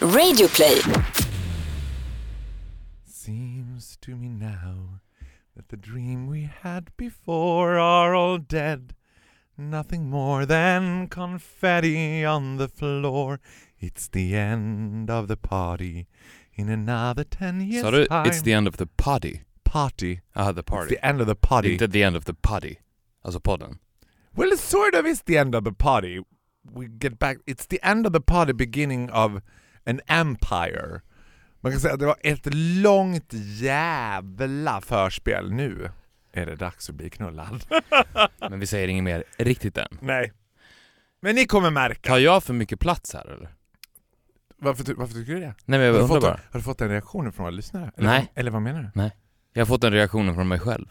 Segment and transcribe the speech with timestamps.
[0.00, 0.80] Radioplay.
[3.04, 5.00] Seems to me now
[5.56, 8.94] that the dream we had before are all dead.
[9.58, 13.40] Nothing more than confetti on the floor.
[13.80, 16.06] It's the end of the party
[16.54, 18.26] in another ten years Sa du time.
[18.26, 19.42] it's the end of the party?
[19.64, 20.20] party.
[20.36, 20.92] Ja, the party.
[20.94, 21.76] It's the end of the party.
[21.78, 22.76] Inte the end of the party.
[23.24, 23.78] Alltså podden.
[24.36, 26.20] Well, it sort of is the end of the party.
[26.70, 27.38] We get back.
[27.46, 29.40] It's the end of the party, beginning of
[29.86, 31.00] an empire.
[31.60, 35.52] Man kan säga att det var ett långt jävla förspel.
[35.52, 35.90] Nu
[36.32, 37.64] är det dags att bli knullad.
[38.50, 39.98] Men vi säger inget mer riktigt än.
[40.00, 40.32] Nej.
[41.22, 42.08] Men ni kommer märka.
[42.10, 43.54] Tar jag för mycket plats här eller?
[44.58, 45.54] Varför, varför tycker du det?
[45.64, 46.34] Nej men jag Har du, undrar fått, bara.
[46.34, 47.92] en- har du fått den reaktionen från våra lyssnare?
[47.96, 48.32] Eller, Nej.
[48.34, 49.10] Eller vad menar du?
[49.52, 50.86] Jag har fått den reaktionen från mig själv.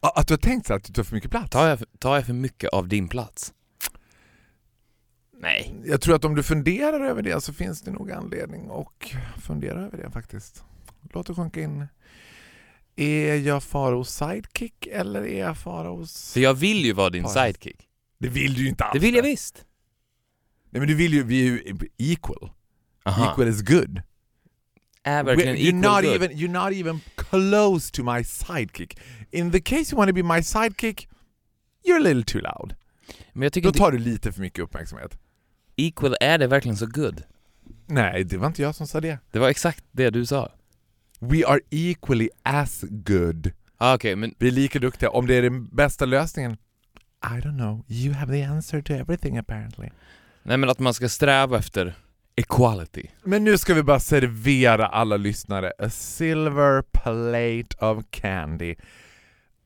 [0.00, 1.50] Att du har tänkt så att du tar för mycket plats?
[1.50, 3.52] Tar jag, tar jag för mycket av din plats?
[5.42, 5.74] Nej.
[5.84, 9.80] Jag tror att om du funderar över det så finns det nog anledning att fundera
[9.80, 10.64] över det faktiskt.
[11.12, 11.86] Låt det sjunka in.
[12.96, 16.32] Är jag Faraos sidekick eller är jag Faraos...
[16.32, 17.34] För jag vill ju vara din Paris.
[17.34, 17.88] sidekick.
[18.18, 18.92] Det vill du ju inte alls.
[18.92, 19.64] Det vill jag visst.
[20.70, 22.50] Nej men du vill ju, vi är ju equal.
[23.04, 23.32] Aha.
[23.32, 24.02] Equal is good.
[25.02, 26.14] Är verkligen We're- you're, not good.
[26.14, 28.98] even, you're not even close to my sidekick.
[29.30, 31.08] In the case you want to be my sidekick,
[31.84, 32.74] you're a little too loud.
[33.32, 35.18] Men jag tycker Då inte tar du lite för mycket uppmärksamhet.
[35.76, 37.22] Equal, är det verkligen så good?
[37.86, 39.18] Nej, det var inte jag som sa det.
[39.30, 40.52] Det var exakt det du sa.
[41.18, 43.50] We are equally as good.
[43.78, 45.10] Ah, Okej, men Vi är lika duktiga.
[45.10, 46.52] Om det är den bästa lösningen?
[47.24, 47.84] I don't know.
[47.88, 49.88] You have the answer to everything apparently.
[50.42, 51.94] Nej men att man ska sträva efter
[52.36, 53.06] equality.
[53.24, 58.74] Men nu ska vi bara servera alla lyssnare a silver plate of candy.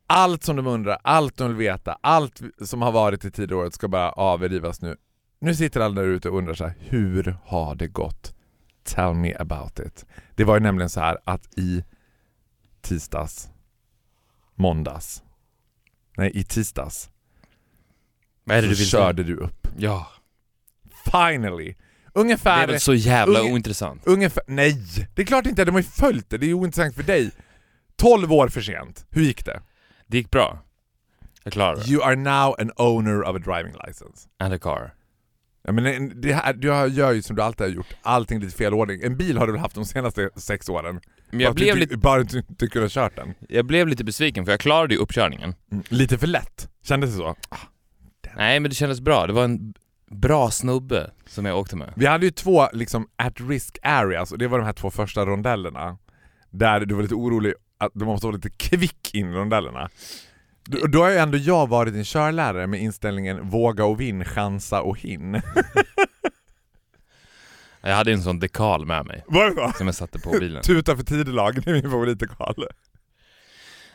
[0.07, 3.75] Allt som de undrar, allt de vill veta, allt som har varit i tidigare året
[3.75, 4.97] ska bara avrivas nu.
[5.39, 8.35] Nu sitter alla där ute och undrar så här, hur har det gått?
[8.85, 10.07] Tell me about it.
[10.35, 11.85] Det var ju nämligen så här att i
[12.81, 13.49] tisdags,
[14.55, 15.23] måndags,
[16.17, 17.11] nej i tisdags
[18.45, 19.69] Vad är det så du vill körde du upp.
[19.79, 20.09] Ja.
[21.11, 21.75] Finally!
[22.15, 24.07] Det Ungefär är väl så jävla Unge- ointressant.
[24.07, 24.77] Ungefär, nej!
[25.15, 27.31] Det är klart inte, de har ju följt det, det är ju ointressant för dig.
[27.97, 29.63] 12 år för sent, hur gick det?
[30.07, 30.59] Det gick bra.
[31.43, 31.91] Jag klarade det.
[31.91, 34.29] You are now an owner of a driving license.
[34.39, 34.95] And a car.
[35.67, 38.43] Ja, men en- det här, du har- gör ju som du alltid har gjort, allting
[38.43, 39.01] i fel ordning.
[39.03, 41.01] En bil har du väl haft de senaste sex åren?
[41.31, 43.35] Men bara jag du blev, inte- lite, Bara du inte kunnat kört den.
[43.49, 45.55] jag blev lite besviken för jag klarade ju uppkörningen.
[45.73, 45.85] Mm.
[45.89, 47.35] Lite för lätt, kändes det så?
[48.37, 49.27] Nej men det kändes bra.
[49.27, 49.75] Det var en
[50.11, 51.93] bra snubbe som jag åkte med.
[51.97, 55.27] Vi hade ju två liksom at risk areas och det var de här två första
[55.27, 55.99] rondellerna.
[56.51, 59.89] Där du var lite orolig att du måste vara lite kvick in i rondellerna.
[60.67, 64.99] Då, har ju ändå jag varit en körlärare med inställningen våga och vinn, chansa och
[64.99, 65.43] hin.
[67.81, 69.73] Jag hade en sån dekal med mig Var det så?
[69.79, 70.63] som jag satte på bilen.
[70.63, 72.55] Tuta för tidelag, det är min favoritdekal.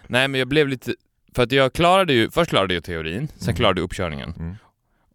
[0.07, 0.95] Nej men jag blev lite...
[1.35, 2.29] För att jag klarade ju...
[2.31, 3.55] Först klarade jag teorin, sen Mm.
[3.55, 4.33] klarade jag uppkörningen.
[4.39, 4.55] Mm.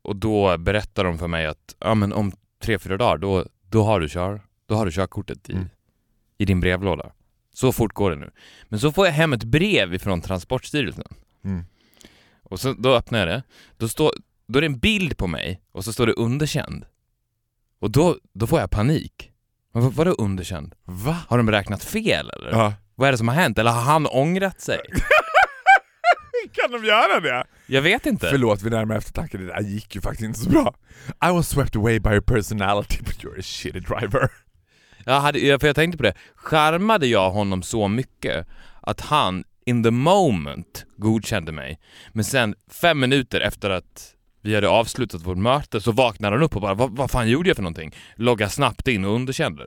[0.02, 3.82] Och då berättade de för mig att ja, men om tre, fyra dagar då, då,
[3.82, 5.66] har du kör, då har du körkortet i, Mm.
[6.38, 7.12] i din brevlåda.
[7.54, 8.30] Så fort går det nu.
[8.68, 11.04] Men så får jag hem ett brev ifrån Transportstyrelsen.
[11.46, 11.64] Mm.
[12.42, 13.42] Och så, då öppnar jag det.
[13.76, 14.12] Då, står,
[14.48, 16.86] då är det en bild på mig och så står det underkänd.
[17.80, 19.32] Och då, då får jag panik.
[19.72, 20.74] Men vad, vadå underkänd?
[20.84, 21.16] Va?
[21.28, 22.50] Har de räknat fel eller?
[22.50, 22.72] Ja.
[22.94, 23.58] Vad är det som har hänt?
[23.58, 24.80] Eller har han ångrat sig?
[26.52, 27.44] Kan de göra det?
[27.66, 28.28] Jag vet inte.
[28.30, 30.74] Förlåt vid närmare eftertanke, det där gick ju faktiskt inte så bra.
[31.28, 34.30] I was swept away by your personality but you're a shitty driver.
[35.04, 38.46] Jag, hade, för jag tänkte på det, charmade jag honom så mycket
[38.82, 41.78] att han in the moment godkände mig.
[42.12, 44.12] Men sen fem minuter efter att
[44.42, 47.48] vi hade avslutat vårt möte så vaknade han upp och bara vad, vad fan gjorde
[47.48, 47.94] jag för någonting?
[48.16, 49.66] Logga snabbt in och underkände.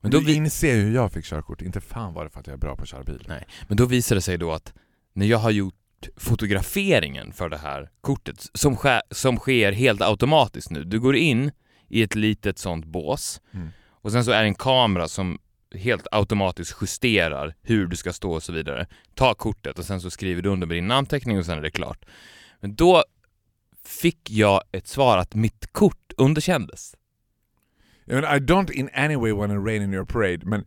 [0.00, 2.54] Men då, vi, inser hur jag fick körkort, inte fan var det för att jag
[2.54, 3.24] är bra på att köra bil.
[3.28, 4.72] nej, men då visade det sig då att
[5.14, 5.74] när jag har gjort
[6.16, 10.84] fotograferingen för det här kortet som, sker, som sker helt automatiskt nu.
[10.84, 11.50] Du går in
[11.88, 13.68] i ett litet sånt bås Mm.
[14.02, 15.38] och sen så är det en kamera som
[15.74, 18.86] helt automatiskt justerar hur du ska stå och så vidare.
[19.14, 21.70] Ta kortet och sen så skriver du under med din namnteckning och sen är det
[21.70, 22.04] klart.
[22.60, 23.04] Men då
[23.84, 26.94] fick jag ett svar att mitt kort underkändes.
[28.06, 30.64] I, mean, I don't in any way wanna rain in your parade, men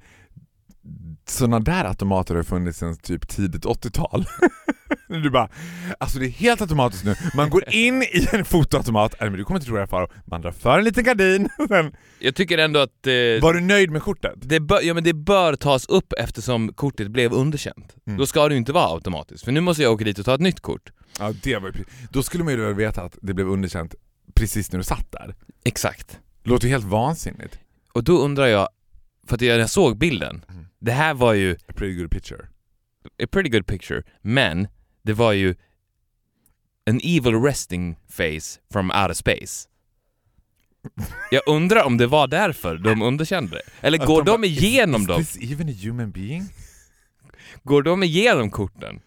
[1.27, 4.25] sådana där automater har funnits sedan typ tidigt 80-tal.
[5.07, 5.49] du bara,
[5.99, 7.15] alltså det är helt automatiskt nu.
[7.35, 10.07] Man går in i en fotoautomat, nej men du kommer inte tro det här Faro,
[10.25, 13.91] man drar för en liten gardin, sen, Jag tycker ändå att eh, var du nöjd
[13.91, 14.33] med kortet?
[14.35, 17.95] det, bör, ja, men det bör tas upp eftersom kortet blev underkänt.
[18.07, 18.19] Mm.
[18.19, 20.35] Då ska det ju inte vara automatiskt, för nu måste jag åka dit och ta
[20.35, 20.91] ett nytt kort.
[21.19, 21.83] Ja, det var ju.
[22.09, 23.95] Då skulle man ju veta att det blev underkänt
[24.33, 25.35] precis när du satt där.
[25.63, 26.19] Exakt.
[26.43, 27.59] Låter ju helt vansinnigt.
[27.93, 28.69] Och då undrar jag,
[29.27, 30.65] för att jag såg bilden, Mm.
[30.79, 32.47] det här var ju A pretty good picture.
[33.23, 34.67] a pretty good picture, men
[35.03, 35.55] det var ju
[36.89, 39.67] an evil resting face from outer space.
[41.31, 43.87] Jag undrar om det var därför de underkände det.
[43.87, 45.21] Eller går de igenom is, dem?
[45.21, 46.43] Is this even a human being?
[47.63, 48.99] Går de igenom korten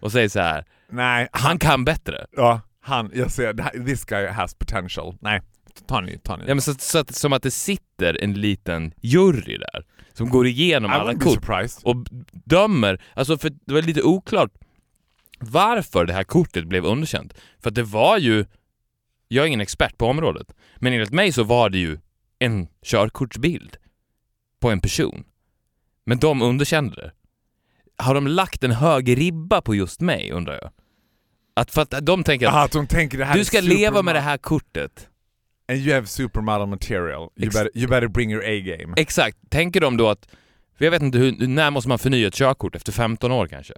[0.00, 2.26] och säger så här: Nej, han kan bättre?
[2.32, 5.16] Ja, han, jag ser, this guy has potential.
[5.20, 5.42] Nej,
[5.86, 6.44] ta ny, ta ny.
[6.46, 10.46] Ja, men så, så att, som att det sitter en liten jury där som går
[10.46, 11.84] igenom I alla kort surprised.
[11.84, 11.96] och
[12.32, 14.50] dömer, alltså för det var lite oklart
[15.38, 17.34] varför det här kortet blev underkänt.
[17.60, 18.44] För att det var ju,
[19.28, 21.98] jag är ingen expert på området, men enligt mig så var det ju
[22.38, 23.76] en körkortsbild
[24.60, 25.24] på en person.
[26.04, 27.12] Men de underkände det.
[28.02, 30.70] Har de lagt en hög ribba på just mig undrar jag?
[31.54, 34.20] Att för att de tänker att Aha, att de tänker du ska leva med det
[34.20, 35.08] här kortet.
[35.68, 37.30] And you have supermodel material.
[37.36, 38.94] You better, you better bring your A-game.
[38.96, 39.36] Exakt.
[39.50, 40.28] Tänker de då att,
[40.78, 42.74] för jag vet inte hur, när måste man förnya ett körkort?
[42.76, 43.74] Efter 15 år kanske?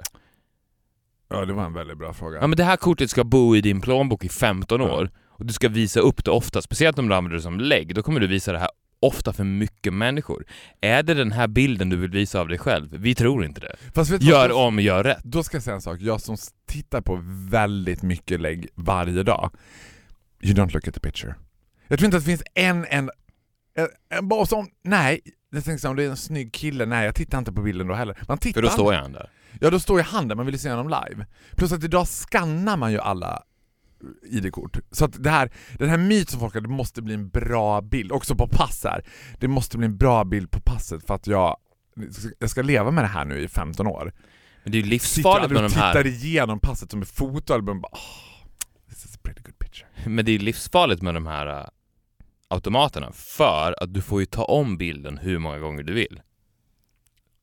[1.31, 2.39] Ja, det var en väldigt bra fråga.
[2.41, 4.87] Ja men det här kortet ska bo i din plånbok i 15 Ja.
[4.95, 7.95] år och du ska visa upp det ofta, speciellt om du använder det som lägg,
[7.95, 8.71] då kommer du visa det här
[9.01, 10.45] ofta för mycket människor.
[10.81, 12.89] Är det den här bilden du vill visa av dig själv?
[12.97, 13.77] Vi tror inte det.
[13.95, 14.23] Vad?
[14.23, 15.23] Gör Då- om, gör rätt.
[15.25, 15.99] Då ska jag säga en sak.
[16.01, 16.37] Jag som
[16.67, 17.21] tittar på
[17.51, 19.51] väldigt mycket lägg varje dag.
[20.43, 21.35] You don't look at the picture.
[21.89, 23.13] Jag tror inte att det finns en enda...
[23.75, 25.21] En, en, bara som, nej,
[25.51, 27.63] jag tänker så här, om det är en snygg kille, nej jag tittar inte på
[27.63, 28.19] bilden då heller.
[28.29, 29.31] Man tittar För då står jag där.
[29.61, 31.27] Ja, då står ju han där, man vill ju se honom live.
[31.57, 33.43] Plus att idag skannar man ju alla
[34.23, 34.79] ID-kort.
[34.91, 37.81] Så att det här, den här myten som folk har, det måste bli en bra
[37.81, 39.05] bild, också på pass här.
[39.39, 41.57] Det måste bli en bra bild på passet för att jag,
[42.39, 44.13] jag ska leva med det här nu i 15 år.
[44.63, 45.93] Men det är ju livsfarligt med de här...
[45.93, 48.47] tittar igenom passet som ett fotoalbum bara oh,
[48.89, 49.89] this is a pretty good picture.
[50.07, 51.67] Men det är livsfarligt med de här äh,
[52.49, 56.21] automaterna för att du får ju ta om bilden hur många gånger du vill.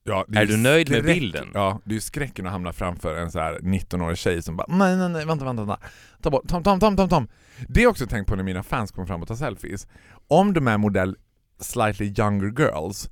[0.04, 1.52] Ja, det Är ju du nöjd med skräck- bilden?
[1.54, 4.68] Ja, det är ju skräcken att hamna framför en så här 19-årig tjej som bara
[4.70, 5.86] nej, nej, nej, vänta, vänta, vänta.
[6.22, 7.28] Ta bort, Tom, Tom, Tom, Tom, Tom.
[7.68, 9.88] Det har jag också tänkt på när mina fans kommer fram och tar selfies.
[10.28, 11.16] Om de är modell
[11.60, 13.10] slightly younger girls,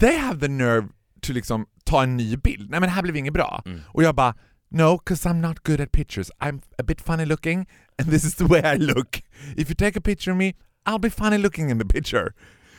[0.00, 0.88] they have the nerve
[1.22, 2.70] to liksom ta en ny bild.
[2.70, 3.62] Nej men här blev inget bra.
[3.66, 3.80] Mm.
[3.88, 4.34] Och jag bara
[4.70, 6.30] No, cause I'm not good at pictures.
[6.40, 7.66] I'm a bit funny looking
[7.98, 9.22] and this is the way I look.
[9.56, 10.52] If you take a picture of me,
[10.88, 12.32] I'll be funny looking in the picture.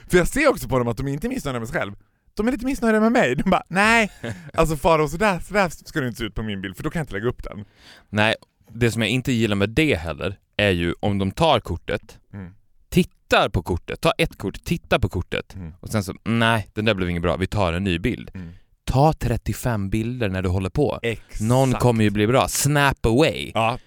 [0.07, 1.93] För jag ser också på dem att de inte är missnöjda med sig själv.
[2.33, 3.35] De är lite missnöjda med mig.
[3.35, 4.11] De bara nej,
[4.53, 6.99] alltså Farao sådär, sådär ska du inte se ut på min bild för då kan
[6.99, 7.65] jag inte lägga upp den.
[8.09, 8.35] Nej,
[8.73, 12.51] det som jag inte gillar med det heller är ju om de tar kortet, Mm.
[12.89, 15.73] tittar på kortet, ta ett kort, tittar på kortet Mm.
[15.79, 18.31] och sen så, nej, den där blev inget bra, vi tar en ny bild.
[18.33, 18.49] Mm.
[18.83, 20.99] Ta 35 bilder när du håller på.
[21.03, 21.41] Exakt.
[21.41, 22.47] Någon kommer ju bli bra.
[22.47, 23.51] Snap away.
[23.53, 23.77] Ja.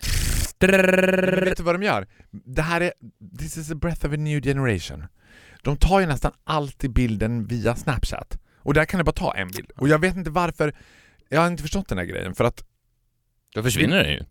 [0.71, 2.07] Men vet du vad de gör?
[2.31, 2.93] Det här är,
[3.39, 5.05] this is a breath of a new generation.
[5.63, 8.39] De tar ju nästan alltid bilden via Snapchat.
[8.57, 9.71] Och där kan det bara ta en bild.
[9.77, 10.75] Och jag vet inte varför,
[11.29, 12.65] jag har inte förstått den här grejen för att,
[13.55, 14.25] Då försvinner den ju.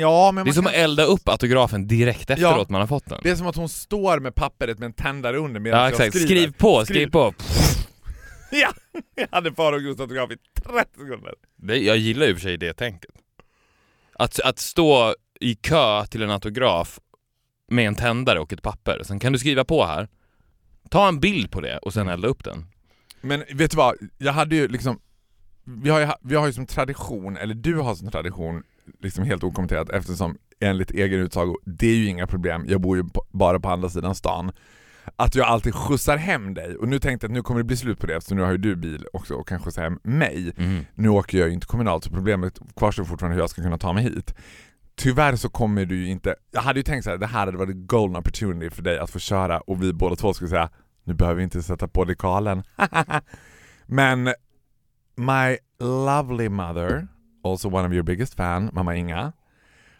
[0.00, 2.66] ja men Det är som kan, att elda upp autografen direkt efteråt Ja.
[2.68, 3.20] man har fått den.
[3.22, 5.92] det är som att hon står med pappret med en tändare under medan Ja jag
[5.92, 6.26] exakt, skriver.
[6.42, 6.94] skriv på, Skriv.
[6.94, 7.34] skriv på.
[8.50, 8.72] Ja!
[9.14, 11.34] Jag hade Farao Gustavs autograf i 30 sekunder.
[11.56, 13.10] Det, jag gillar ju och för sig det tänket.
[14.18, 17.00] Att, att stå i kö till en autograf
[17.68, 20.08] med en tändare och ett papper, sen kan du skriva på här.
[20.90, 22.66] Ta en bild på det och sen elda upp den.
[23.20, 25.00] Men vet du vad, jag hade ju liksom
[25.64, 28.62] vi har ju, vi har ju som tradition, eller du har som tradition,
[29.00, 33.04] liksom helt okommenterat eftersom enligt egen utsago, det är ju inga problem, jag bor ju
[33.04, 34.52] på, bara på andra sidan stan,
[35.16, 36.76] att jag alltid skjutsar hem dig.
[36.76, 38.52] Och nu tänkte jag att nu kommer det bli slut på det, så nu har
[38.52, 40.52] ju du bil också och kan skjutsa hem mig.
[40.56, 40.84] Mhm.
[40.94, 43.92] Nu åker jag ju inte kommunalt så problemet kvarstår fortfarande hur jag ska kunna ta
[43.92, 44.34] mig hit.
[44.96, 47.58] Tyvärr så kommer du ju inte, jag hade ju tänkt så här, det här hade
[47.58, 50.70] varit golden opportunity för dig att få köra och vi båda två skulle säga
[51.04, 52.62] nu behöver vi inte sätta på dekalen.
[53.86, 54.24] Men
[55.16, 57.08] my lovely mother,
[57.44, 59.32] also one of your biggest fan, mamma Inga,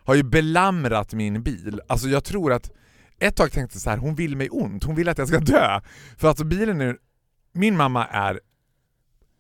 [0.05, 1.81] har ju belamrat min bil.
[1.89, 2.71] Alltså jag tror att
[3.19, 5.39] ett tag tänkte jag så här, hon vill mig ont, hon vill att jag ska
[5.39, 5.81] dö.
[6.17, 6.97] För alltså bilen är,
[7.53, 8.41] min mamma är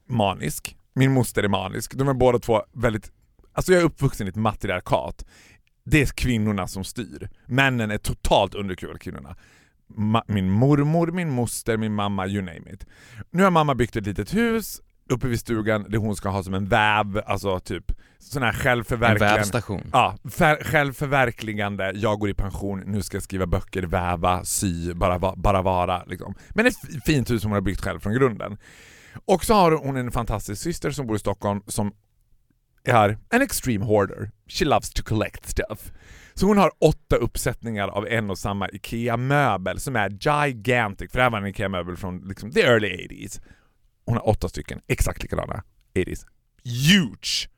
[0.08, 3.12] manisk, min moster är manisk, de är båda två väldigt,
[3.54, 5.24] alltså jag är uppvuxen i ett matriarkat.
[5.84, 7.30] Det är kvinnorna som styr.
[7.46, 9.36] Männen är totalt underkuvade kvinnorna.
[9.96, 12.86] Ma- min mormor, min moster, min mamma, you name it.
[13.30, 14.80] Nu har mamma byggt ett litet hus
[15.10, 18.54] uppe vid stugan det hon ska ha som en väv, alltså typ sån här En
[18.54, 19.36] självförverkligande.
[19.38, 19.82] vävstation.
[19.92, 25.18] Ja, för, självförverkligande, jag går i pension, nu ska jag skriva böcker, väva, sy, bara,
[25.18, 26.04] va, bara vara.
[26.04, 26.34] Liksom.
[26.50, 26.74] Men ett
[27.06, 28.56] fint hus som hon har byggt själv från grunden.
[29.24, 31.92] Och så har hon en fantastisk syster som bor i Stockholm som
[32.84, 34.30] är en extreme hoarder.
[34.48, 35.92] She loves to collect stuff.
[36.34, 41.22] Så hon har åtta uppsättningar av en och samma IKEA-möbel som är gigantic, för det
[41.22, 43.40] här var en IKEA-möbel från liksom, the early 80s.
[44.06, 45.62] Hon har åtta stycken, exakt likadana
[45.94, 46.26] 80s.
[46.64, 47.48] Huge!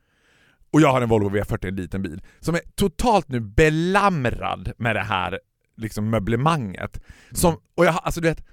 [0.71, 4.95] Och jag har en Volvo V40, en liten bil, som är totalt nu belamrad med
[4.95, 5.39] det här
[5.77, 7.01] liksom möblemanget.
[7.31, 8.45] Som, och jag, alltså du vet,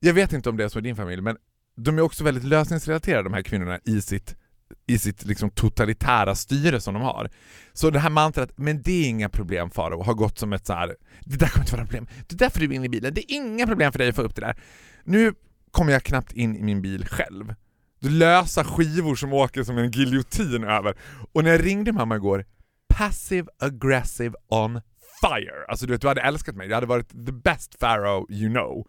[0.00, 1.36] jag vet inte om det är så i din familj, men
[1.76, 4.36] de är också väldigt lösningsrelaterade de här kvinnorna i sitt,
[4.86, 7.30] i sitt liksom totalitära styre som de har.
[7.72, 10.72] Så det här mantrat, men det är inga problem Faro, har gått som ett så
[10.72, 10.96] här.
[11.24, 13.14] det där kommer inte vara några problem, det är därför du är inne i bilen,
[13.14, 14.56] det är inga problem för dig att få upp det där.
[15.04, 15.34] Nu
[15.70, 17.54] kommer jag knappt in i min bil själv.
[18.00, 20.96] Du lösa skivor som åker som en giljotin över.
[21.32, 22.44] Och när jag ringde mamma igår,
[22.88, 24.80] passive aggressive on
[25.20, 25.64] fire.
[25.68, 28.86] Alltså du vet, du hade älskat mig, jag hade varit the best pharaoh you know.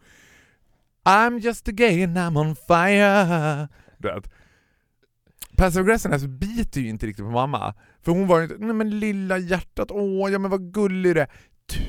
[1.04, 3.68] I'm just a gay and I'm on fire.
[3.98, 4.30] Du vet.
[5.56, 7.74] Passive aggressive alltså, biter ju inte riktigt på mamma.
[8.02, 11.20] För hon var ju inte, nej men lilla hjärtat, åh ja men vad gullig du
[11.20, 11.30] är.
[11.66, 11.80] Du,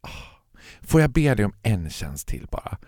[0.00, 0.08] ah,
[0.82, 2.78] får jag be dig om en tjänst till bara?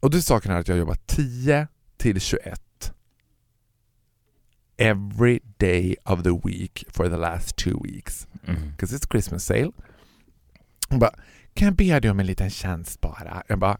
[0.00, 2.62] Och du saken är att jag jobbar 10 till 21
[4.82, 8.26] every day of the week for the last two weeks.
[8.46, 8.70] Mm.
[8.70, 9.72] Because it's Christmas sale.
[10.88, 11.14] Hon bara,
[11.54, 13.42] kan jag be dig om en liten tjänst bara?
[13.46, 13.78] Jag bara,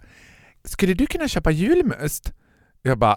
[0.65, 2.33] skulle du kunna köpa julmust?
[2.83, 3.17] Jag bara...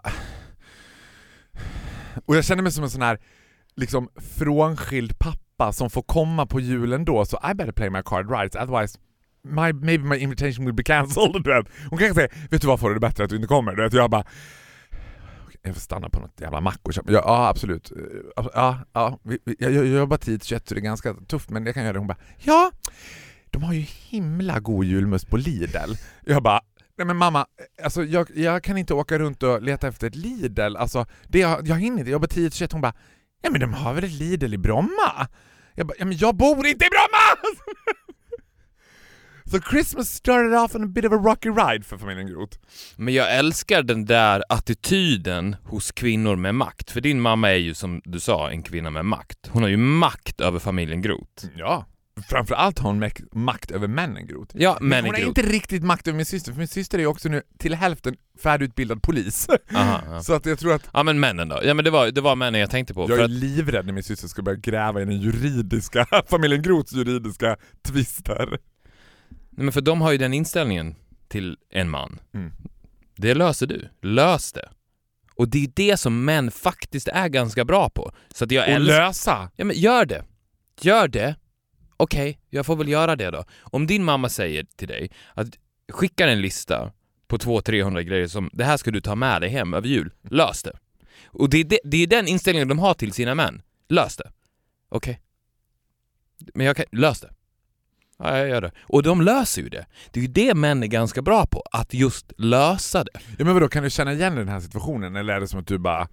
[2.26, 3.20] Och jag känner mig som en sån här
[3.76, 8.32] liksom frånskild pappa som får komma på julen då, så I better play my card
[8.32, 9.00] right, otherwise
[9.46, 11.44] my, maybe my invitation will be cancelled.
[11.44, 11.66] Du vet.
[11.90, 13.76] Hon kanske säger, vet du vad får det bättre att du inte kommer.
[13.76, 13.94] Du vet.
[13.94, 14.24] Jag bara,
[15.62, 17.12] jag får stanna på något jävla mack och köpa.
[17.12, 17.92] Ja, ja absolut.
[18.36, 19.20] Ja, ja,
[19.60, 22.00] jag, jag jobbar tid 21 så det är ganska tufft men jag kan göra det.
[22.00, 22.72] Hon bara, ja,
[23.50, 25.94] de har ju himla god julmust på Lidl.
[26.26, 26.62] Jag bara,
[26.98, 27.46] nej men mamma,
[27.84, 30.76] alltså jag, jag kan inte åka runt och leta efter ett Lidl.
[30.76, 32.72] Alltså, det, jag, jag hinner inte, jag jobbar tid 21.
[32.72, 32.94] Hon bara,
[33.42, 35.28] ja men de har väl ett Lidl i Bromma?
[35.76, 37.56] Jag bara, ja men jag bor inte i Bromma!
[39.52, 42.58] Så Christmas started off on a bit of a rocky ride för familjen Groth.
[42.96, 46.92] Men jag älskar den där attityden hos kvinnor med makt.
[46.92, 49.48] För din mamma är ju som du sa en kvinna med makt.
[49.48, 51.46] Hon har ju makt över familjen Groth.
[51.56, 51.86] Ja.
[52.30, 54.56] Framförallt har hon makt över männen Groth.
[54.60, 57.30] Ja, Men hon har inte riktigt makt över min syster, för min syster är också
[57.30, 59.48] nu till hälften färdigutbildad polis.
[59.76, 60.22] Aha, ja.
[60.24, 61.60] Så att jag tror att ja men männen då?
[61.64, 63.10] Ja men det var, det var männen jag tänkte på.
[63.10, 66.94] jag är att, livrädd när min syster ska börja gräva i den juridiska, familjen Groths
[66.94, 68.48] juridiska tvister.
[68.50, 68.60] nej,
[69.50, 70.96] men för de har ju den inställningen
[71.28, 72.20] till en man.
[72.34, 72.52] Mm.
[73.16, 73.90] Det löser du.
[74.02, 74.70] Lös det.
[75.36, 78.12] Och det är det som män faktiskt är ganska bra på.
[78.34, 78.98] Så att jag Och älskar...
[78.98, 79.52] lösa!
[79.56, 80.26] Ja men gör det.
[80.82, 81.36] Gör det.
[81.98, 83.44] Okej, jag får väl göra det då.
[83.62, 85.48] Om din mamma säger till dig att
[85.92, 86.92] skicka en lista
[87.28, 90.14] på 200-300 grejer som det här ska du ta med dig hem över jul.
[90.30, 90.80] Lös det.
[91.26, 93.62] Och det är, det, det är den inställningen de har till sina män.
[93.90, 94.32] Lös det.
[94.90, 95.22] Okej.
[96.54, 97.34] Men jag kan, lös det.
[98.18, 98.72] Ja, jag gör det.
[98.82, 99.86] Och de löser ju det.
[100.12, 103.20] Det är ju det män är ganska bra på, att just lösa det.
[103.38, 105.68] Ja men vadå, kan du känna igen den här situationen eller är det som att
[105.68, 106.08] du bara...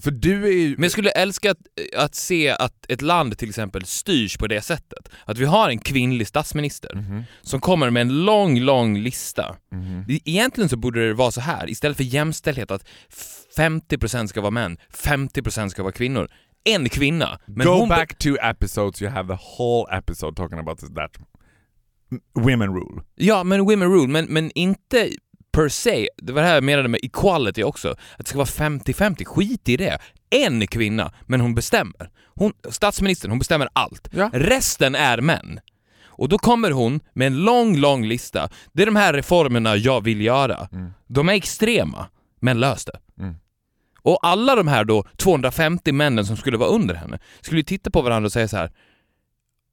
[0.00, 0.68] För du är ju...
[0.74, 1.58] Men jag skulle älska att,
[1.96, 5.08] att se att ett land till exempel styrs på det sättet.
[5.24, 9.56] Att vi har en kvinnlig statsminister Mhm, som kommer med en lång, lång lista.
[9.72, 10.04] mhm.
[10.08, 12.84] Det- Egentligen så borde det vara så här, istället för jämställdhet att
[13.56, 16.28] 50% ska vara män, 50% ska vara kvinnor.
[16.64, 17.38] En kvinna.
[17.46, 21.18] Men Go hon back two episodes, you have the whole episode talking about that
[22.34, 23.02] women rule.
[23.14, 25.08] Ja, men women rule, men, men inte
[25.52, 26.08] per se.
[26.16, 27.90] Det var det här jag menade med equality också.
[27.90, 29.98] Att det ska vara 50-50, skit i det.
[30.30, 32.10] En kvinna, men hon bestämmer.
[32.34, 34.08] Hon, statsministern, hon bestämmer allt.
[34.12, 34.30] Ja.
[34.32, 35.60] Resten är män.
[36.18, 38.48] Och då kommer hon med en lång, lång lista.
[38.72, 40.68] Det är de här reformerna jag vill göra.
[40.72, 40.90] Mm.
[41.06, 42.06] De är extrema,
[42.40, 42.98] men lös det.
[43.20, 43.34] Mm.
[44.02, 48.02] Och alla de här då 250 männen som skulle vara under henne skulle titta på
[48.02, 48.72] varandra och säga så här.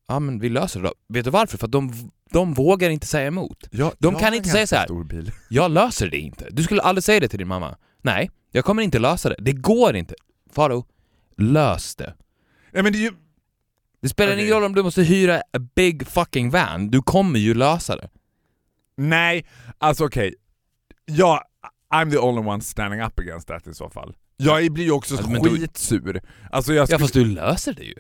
[0.08, 0.94] Ja men vi löser det då.
[1.08, 1.58] Vet du varför?
[1.58, 3.67] För att de, de vågar inte säga emot.
[3.72, 4.88] Ja, De jag kan inte säga så här.
[5.50, 6.48] Jag löser det inte.
[6.51, 7.77] Du skulle aldrig säga det till din mamma.
[8.01, 9.36] Nej, jag kommer inte lösa det.
[9.39, 10.15] Det går inte.
[10.51, 10.86] Faro,
[11.38, 12.15] lös det.
[12.72, 13.12] Nej men det ju...
[14.01, 14.44] Det spelar Okej.
[14.44, 16.91] ingen roll om du måste hyra a big fucking van.
[16.91, 18.10] Du kommer ju lösa det.
[18.98, 19.46] Nej,
[19.77, 20.36] alltså okej.
[21.05, 21.44] Jag,
[21.94, 24.15] I'm the only one standing up against that i så fall.
[24.38, 26.22] Jag blir ju också Alltså, skitsur.
[26.51, 27.00] Alltså jag Ja skulle...
[27.00, 27.96] fast du löser det ju.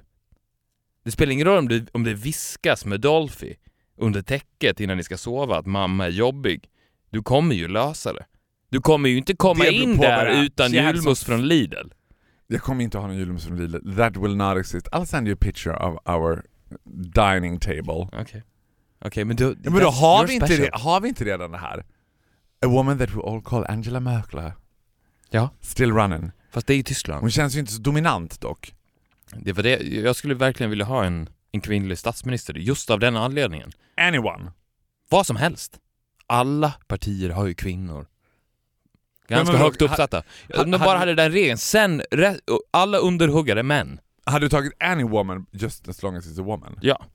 [1.03, 3.53] Det spelar ingen roll om det, om det viskas med Dolphy
[3.97, 6.69] under täcket innan ni ska sova att mamma är jobbig.
[7.09, 8.25] Du kommer ju lösa det.
[8.69, 11.87] Du kommer ju inte komma in där utan julmust från Lidl.
[12.47, 13.95] Jag kommer inte ha någon julmust från Lidl.
[13.95, 14.87] That will not exist.
[14.87, 16.43] I'll send you a picture of our
[17.13, 18.09] dining table.
[18.21, 18.43] Okej.
[19.05, 19.57] Okej, men du...
[19.63, 20.81] Ja, men då har vi, inte special.
[20.81, 21.85] har vi inte redan det här?
[22.65, 24.51] A woman that we all call Angela Merkel.
[25.29, 25.49] Ja.
[25.61, 26.31] Still running.
[26.51, 27.21] Fast det är ju Tyskland.
[27.21, 28.73] Hon känns ju inte så dominant dock.
[29.31, 33.15] Det var det, jag skulle verkligen vilja ha en en kvinnlig statsminister just av den
[33.17, 33.71] anledningen.
[33.97, 34.51] Anyone.
[35.09, 35.79] Vad som helst.
[36.27, 38.07] Alla partier har ju kvinnor.
[39.27, 40.23] Ganska men- högt uppsatta.
[40.53, 42.39] ha- Om de bara hade- den regeln, sen re-
[42.71, 43.99] alla underhuggare män.
[44.25, 46.79] Hade du tagit any woman just as long as it's a woman?
[46.81, 47.05] Ja,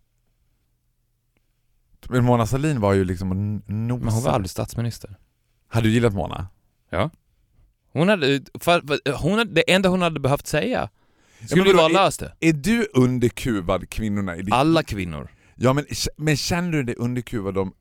[2.09, 4.04] Men Mona Sahlin var ju liksom en nosa.
[4.04, 5.16] men hon var aldrig statsminister.
[5.68, 6.49] Hade du gillat Mona?
[7.92, 11.00] Hon hade, för, för, hon hade, det enda hon hade behövt säga men
[11.47, 12.32] skulle ju vadå, vara löst det.
[12.40, 15.30] Är du underkuvad kvinnorna i ditt Alla kvinnor.
[15.56, 15.85] Ja men,
[16.16, 17.73] men känner du dig underkuvad om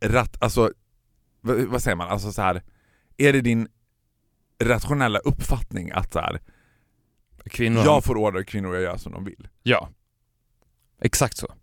[0.00, 0.72] rat, alltså,
[1.40, 2.62] vad, vad säger man, alltså så här.
[3.16, 3.68] är det din
[4.64, 6.40] rationella uppfattning att så här,
[7.50, 9.48] Kvinnor jag får order kvinnor att göra som de vill?
[9.62, 9.88] Ja.
[11.02, 11.54] Exakt så.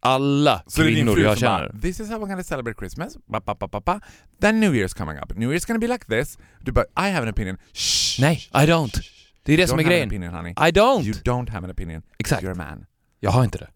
[0.00, 1.68] Alla Så kvinnor jag känner.
[1.68, 4.00] bara, this is how we're gonna celebrate Christmas, ba, ba, ba, ba, ba.
[4.40, 7.22] then New Year's coming up, New Year's gonna be like this, du bara I have
[7.22, 9.00] an opinion, Shh, Nej, I don't.
[9.46, 10.08] Det är det som är grejen.
[10.08, 10.50] opinion honey.
[10.52, 11.02] I don't.
[11.04, 12.42] You don't have an opinion, Exakt.
[12.42, 12.86] you're a man.
[13.20, 13.68] Jag har inte det.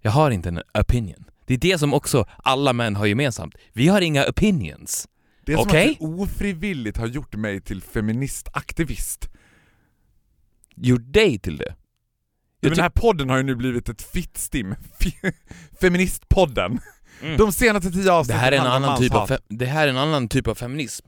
[0.00, 1.24] Jag har inte en opinion.
[1.46, 3.54] Det är det som också alla män har gemensamt.
[3.72, 5.08] Vi har inga opinions.
[5.44, 9.28] Det är som att du ofrivilligt har gjort mig till feministaktivist.
[10.76, 11.74] Gjort dig till det.
[12.62, 14.74] Men Jag den här podden har ju nu blivit ett fittstim.
[14.98, 15.32] Fe-
[15.80, 16.80] Feministpodden.
[17.22, 17.36] Mm.
[17.36, 19.96] De senaste tio det, avsnitten här är en annan typ av det här är en
[19.98, 21.06] annan typ av feminism.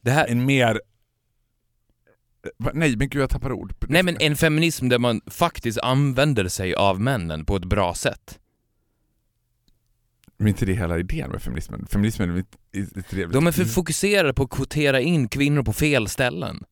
[0.00, 0.80] Det här, En mer...
[2.72, 3.74] Nej men gud jag tappar ord.
[3.88, 8.38] nej men en feminism där man faktiskt använder sig av männen på ett bra sätt.
[10.38, 11.86] Men inte det hela idén med feminismen?
[11.86, 12.38] Feminismen är
[12.98, 13.32] ett trevligt...
[13.32, 16.64] De är för fokuserade på att kvotera in kvinnor på fel ställen.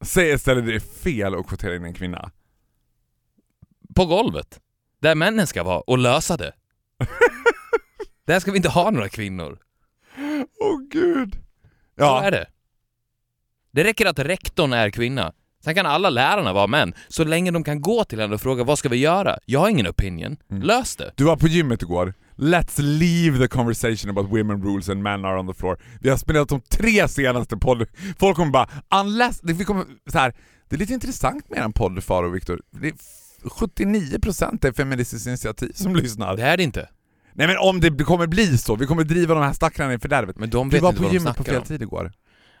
[0.00, 2.30] Säg istället det är fel att kvotera in en kvinna.
[3.94, 4.60] På golvet.
[5.00, 6.52] Där männen ska vara och lösa det.
[8.26, 9.58] Där ska vi inte ha några kvinnor.
[10.60, 11.34] Åh gud.
[11.34, 11.40] Så
[11.94, 12.46] Ja, är det.
[13.76, 15.32] Det räcker att rektorn är kvinna.
[15.64, 18.64] Sen kan alla lärarna vara män, så länge de kan gå till henne och fråga
[18.64, 19.38] vad ska vi göra?
[19.44, 20.36] Jag har ingen opinion.
[20.50, 20.62] Mm.
[20.62, 21.12] Lös det.
[21.16, 22.14] du var på gymmet igår.
[22.36, 25.78] Let's leave the conversation about women rules and men are on the floor.
[26.00, 27.86] Vi har spelat de tre senaste podd...
[28.18, 28.68] Folk kommer bara,
[29.00, 29.40] unless...
[29.40, 30.34] Det, vi kommer, så här,
[30.68, 32.60] det är lite intressant med en podd, Faro och Viktor.
[32.70, 33.50] Det är f-
[33.90, 36.36] 79% är Feministiskt initiativ som lyssnar.
[36.36, 36.88] Det är det inte.
[37.32, 40.38] Nej men om det kommer bli så, vi kommer driva de här stackarna i fördärvet.
[40.38, 41.62] Men de Du vet var inte på vad de gymmet på fel om.
[41.62, 42.12] tid igår.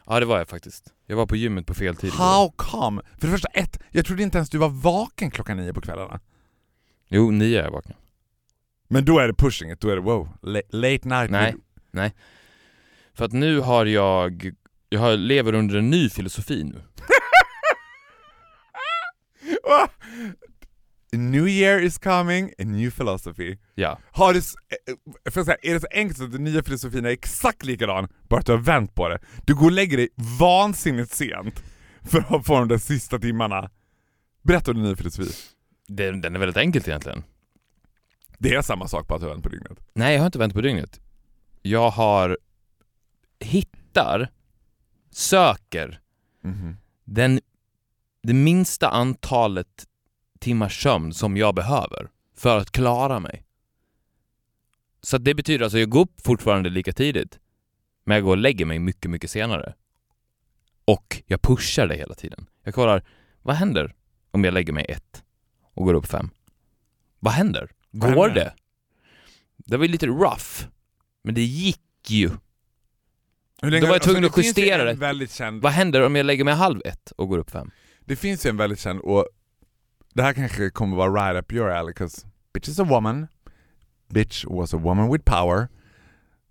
[0.06, 0.92] Ja, det var jag faktiskt.
[1.06, 2.12] Jag var på gymmet på fel tid.
[2.12, 3.02] How come?
[3.18, 6.20] För det första, ett, jag trodde inte ens du var vaken klockan nio på kvällarna.
[7.08, 7.94] Jo, nio är jag vaken.
[8.88, 11.30] Men då är det pushing it, då är det wow, la- late night.
[11.90, 12.14] Nej.
[13.14, 14.50] För att nu har jag...
[14.88, 16.82] Jag har, lever under en ny filosofi nu.
[21.16, 23.56] A new year is coming, a new philosophy.
[23.74, 23.98] Ja.
[24.10, 24.54] Har du, s-
[25.24, 28.08] eh, för att säga, är det så enkelt att den nya filosofin är exakt likadan,
[28.28, 29.18] bara att du har vänt på det?
[29.46, 30.08] Du går och lägger dig
[30.40, 31.62] vansinnigt sent
[32.02, 33.70] för att få de där sista timmarna.
[34.42, 35.30] Berätta om din nya filosofi.
[35.88, 37.22] Den, den är väldigt enkelt egentligen.
[38.38, 39.78] Det är samma sak, bara att du har vänt på dygnet.
[39.94, 41.00] Nej, jag har inte vänt på dygnet.
[41.62, 42.38] Jag har...
[43.40, 44.28] Hittar,
[45.10, 46.00] söker
[46.42, 46.76] Mhm.
[47.04, 47.40] den,
[48.22, 49.86] det minsta antalet
[50.40, 53.42] timmars sömn som jag behöver för att klara mig.
[55.00, 57.38] Så det betyder alltså, jag går upp fortfarande lika tidigt,
[58.04, 59.74] men jag går och lägger mig mycket, mycket senare.
[60.84, 62.46] Och jag pushar det hela tiden.
[62.62, 63.04] Jag kollar,
[63.42, 63.94] vad händer
[64.30, 65.22] om jag lägger mig ett
[65.74, 66.30] och går upp fem?
[67.18, 67.70] Vad händer?
[67.90, 68.44] Vad Går händer?
[68.44, 68.54] det?
[69.56, 70.66] Det var ju lite rough,
[71.24, 72.30] men det gick ju.
[73.62, 75.30] Hur länge- Då var jag tvungen det att justera det.
[75.30, 77.70] Känd, Vad händer om jag lägger mig halv ett och går upp fem?
[78.00, 79.28] det finns ju en väldigt känd, och
[80.16, 83.26] det här kanske kommer vara right up your alley, 'cause bitch is a woman,
[84.08, 85.68] bitch was a woman with power,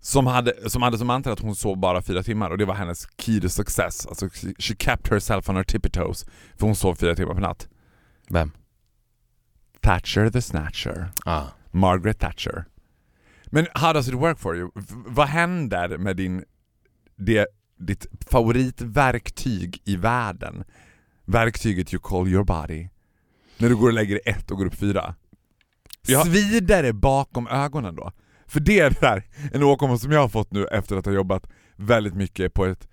[0.00, 2.74] som hade, som hade som mantra att hon sov bara fyra timmar och det var
[2.74, 4.06] hennes key to success.
[4.06, 6.24] Alltså she, she kept herself on her tippy toes,
[6.56, 7.68] för hon sov fyra timmar per natt.
[8.30, 8.52] Vem?
[9.80, 11.08] Thatcher the snatcher.
[11.24, 11.46] Ah.
[11.70, 12.64] Margaret Thatcher.
[13.50, 14.70] Men how does it work for you?
[14.74, 16.44] V- vad händer med din,
[17.16, 17.46] det,
[17.78, 20.64] ditt favoritverktyg i världen?
[21.24, 22.88] Verktyget you call your body.
[23.58, 25.14] När du går och lägger dig ett och går upp fyra.
[26.06, 26.24] Ja.
[26.24, 28.12] Svider det bakom ögonen då?
[28.46, 31.12] För det är det där, en åkomma som jag har fått nu efter att ha
[31.12, 32.88] jobbat väldigt mycket på ett,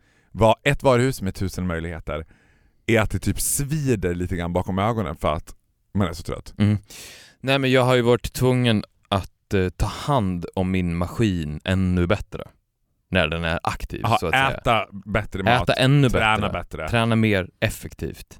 [0.64, 2.26] ett varuhus med tusen möjligheter,
[2.86, 5.56] är att det typ svider lite grann bakom ögonen för att
[5.94, 6.54] man är så trött.
[6.58, 6.78] Mm.
[7.42, 12.08] Nej men jag har ju varit tvungen att eh, ta hand om min maskin ännu
[12.08, 12.44] bättre.
[13.10, 14.52] När den är aktiv Aha, så att säga.
[14.52, 16.60] äta bättre mat, Äta ännu träna bättre.
[16.78, 16.90] bättre.
[16.90, 18.40] Träna mer effektivt.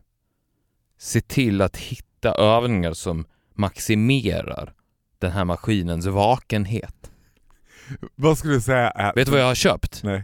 [0.98, 4.74] Se till att hitta övningar som maximerar
[5.20, 7.12] den här maskinens vakenhet.
[8.16, 9.14] Vad skulle du säga är...
[9.16, 10.04] Vet du vad jag har köpt?
[10.04, 10.24] Nej.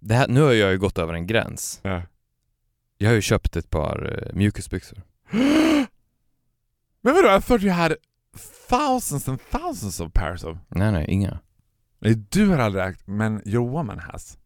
[0.00, 1.80] Det här, nu har jag ju gått över en gräns.
[1.82, 2.02] Ja.
[2.98, 5.02] Jag har ju köpt ett par eh, mjukisbyxor.
[7.00, 7.94] Men vadå, I thought you had
[8.68, 10.58] thousands and thousands of pairs of...
[10.68, 11.38] Nej nej, inga.
[11.98, 14.38] Nej, du har aldrig ägt, men your woman has.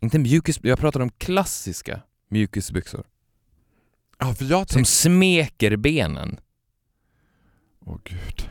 [0.00, 3.04] Inte mjukis, jag pratar om klassiska mjukisbyxor.
[4.24, 6.40] Ja, för jag Som smeker benen.
[7.86, 8.48] Åh gud.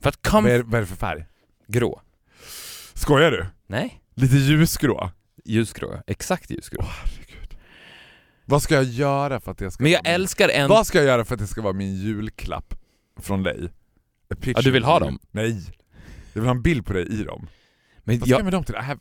[0.00, 1.26] För att Vad comf- är, vad är det för färg?
[1.66, 2.02] Grå.
[2.94, 3.46] Skojar du?
[3.66, 4.02] Nej.
[4.14, 5.10] Lite ljusgrå?
[5.44, 6.80] Ljusgrå, exakt ljusgrå.
[6.82, 7.56] Åh herregud.
[8.44, 10.68] Vad ska jag göra för att det ska Men jag vara älskar en...
[10.68, 12.74] Vad ska jag göra för att det ska vara min julklapp
[13.20, 13.68] från dig?
[14.44, 15.18] Ja, du vill ha dem?
[15.30, 15.66] Nej.
[16.32, 17.48] Jag vill ha en bild på dig i dem.
[17.98, 18.74] Men Vad ska jag, med dem till?
[18.74, 19.00] I have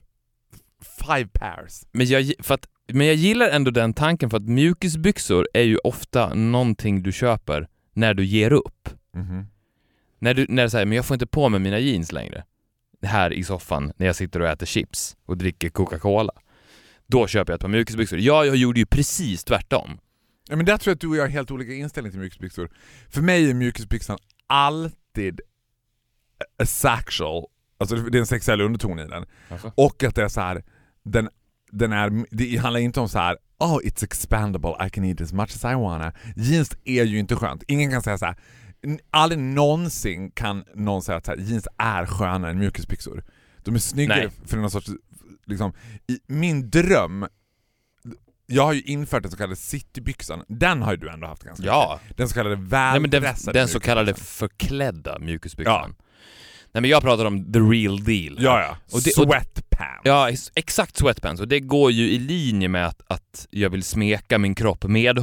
[1.06, 1.86] five pairs.
[1.92, 5.78] men, jag, för att, men jag gillar ändå den tanken för att mjukisbyxor är ju
[5.78, 8.90] ofta någonting du köper när du ger upp.
[9.14, 9.48] Mhm.
[10.20, 12.44] När du när säger men jag får inte på mig mina jeans längre.
[13.02, 16.34] Här i soffan när jag sitter och äter chips och dricker Coca-Cola.
[17.08, 18.20] Då köper jag ett par mjukisbyxor.
[18.20, 20.00] Jag, jag gjorde ju precis tvärtom.
[20.50, 22.70] Ja, men där tror jag att du och jag har helt olika inställning till mjukisbyxor.
[23.10, 25.42] För mig är mjukisbyxan alltid
[26.64, 27.46] a sexual,
[27.78, 29.26] alltså det är en sexuell underton i den.
[29.50, 29.72] Alltså.
[29.76, 30.64] Och att det är så här,
[31.04, 31.30] den,
[31.78, 33.38] den är, det handlar inte om så här.
[33.60, 36.14] Oh it's expandable, I can eat as much as I wanna.
[36.36, 37.64] Jeans är ju inte skönt.
[37.68, 38.36] Ingen kan säga så här.
[39.12, 43.24] aldrig någonsin kan någon säga att så här, jeans är skönare än mjukisbyxor.
[43.64, 44.30] De är snyggare Nej.
[44.46, 44.90] för någon sorts,
[45.46, 45.74] liksom,
[46.08, 47.26] i min dröm,
[48.46, 51.66] jag har ju infört den så kallade citybyxan, den har ju du ändå haft ganska
[51.66, 52.00] Ja.
[52.04, 52.18] mycket.
[52.18, 52.66] Den så kallade men
[53.02, 55.96] den, väldressade den så kallade förklädda mjukisbyxan.
[56.72, 58.38] Nej men jag pratar om the real deal.
[58.40, 60.02] Ja ja, Och det- och- sweatpants.
[60.04, 61.42] Ja, ex- exakt sweatpants.
[61.42, 64.88] Och det går ju i linje med att, att jag vill smeka min kropp Är
[64.88, 65.18] med,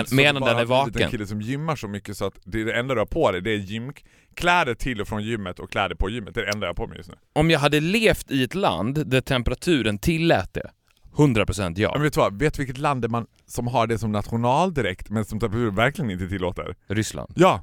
[0.00, 1.10] att du medan den är har blivit en vaken.
[1.10, 3.40] kille som gymmar så mycket så att det, är det enda du har på dig
[3.40, 6.34] det är gymkläder till och från gymmet och kläder på gymmet.
[6.34, 7.14] Det är det enda jag har på mig just nu.
[7.32, 10.70] Om jag hade levt i ett land där temperaturen tillät det,
[11.16, 11.90] 100% ja.
[11.94, 12.38] Men vet du vad?
[12.38, 16.10] Vet du vilket land är man som har det som nationaldräkt men som temperaturen verkligen
[16.10, 16.74] inte tillåter?
[16.88, 17.32] Ryssland.
[17.36, 17.62] Ja!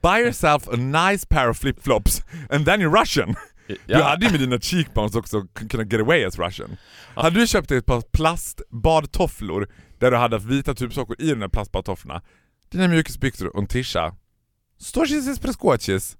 [0.00, 3.34] Buy yourself a nice pair of flip-flops and then you're Russian.
[3.86, 6.76] Du hade ju med dina cheekbones också kunnat get away as Russian.
[7.14, 11.48] Hade du köpt ett par plastbadtofflor där du hade haft vita tubsockor i de där
[11.48, 12.22] plastbadtofflorna,
[12.70, 14.14] dina mjukisbyxor och en tisha.
[14.78, 16.16] Stoches preskoches.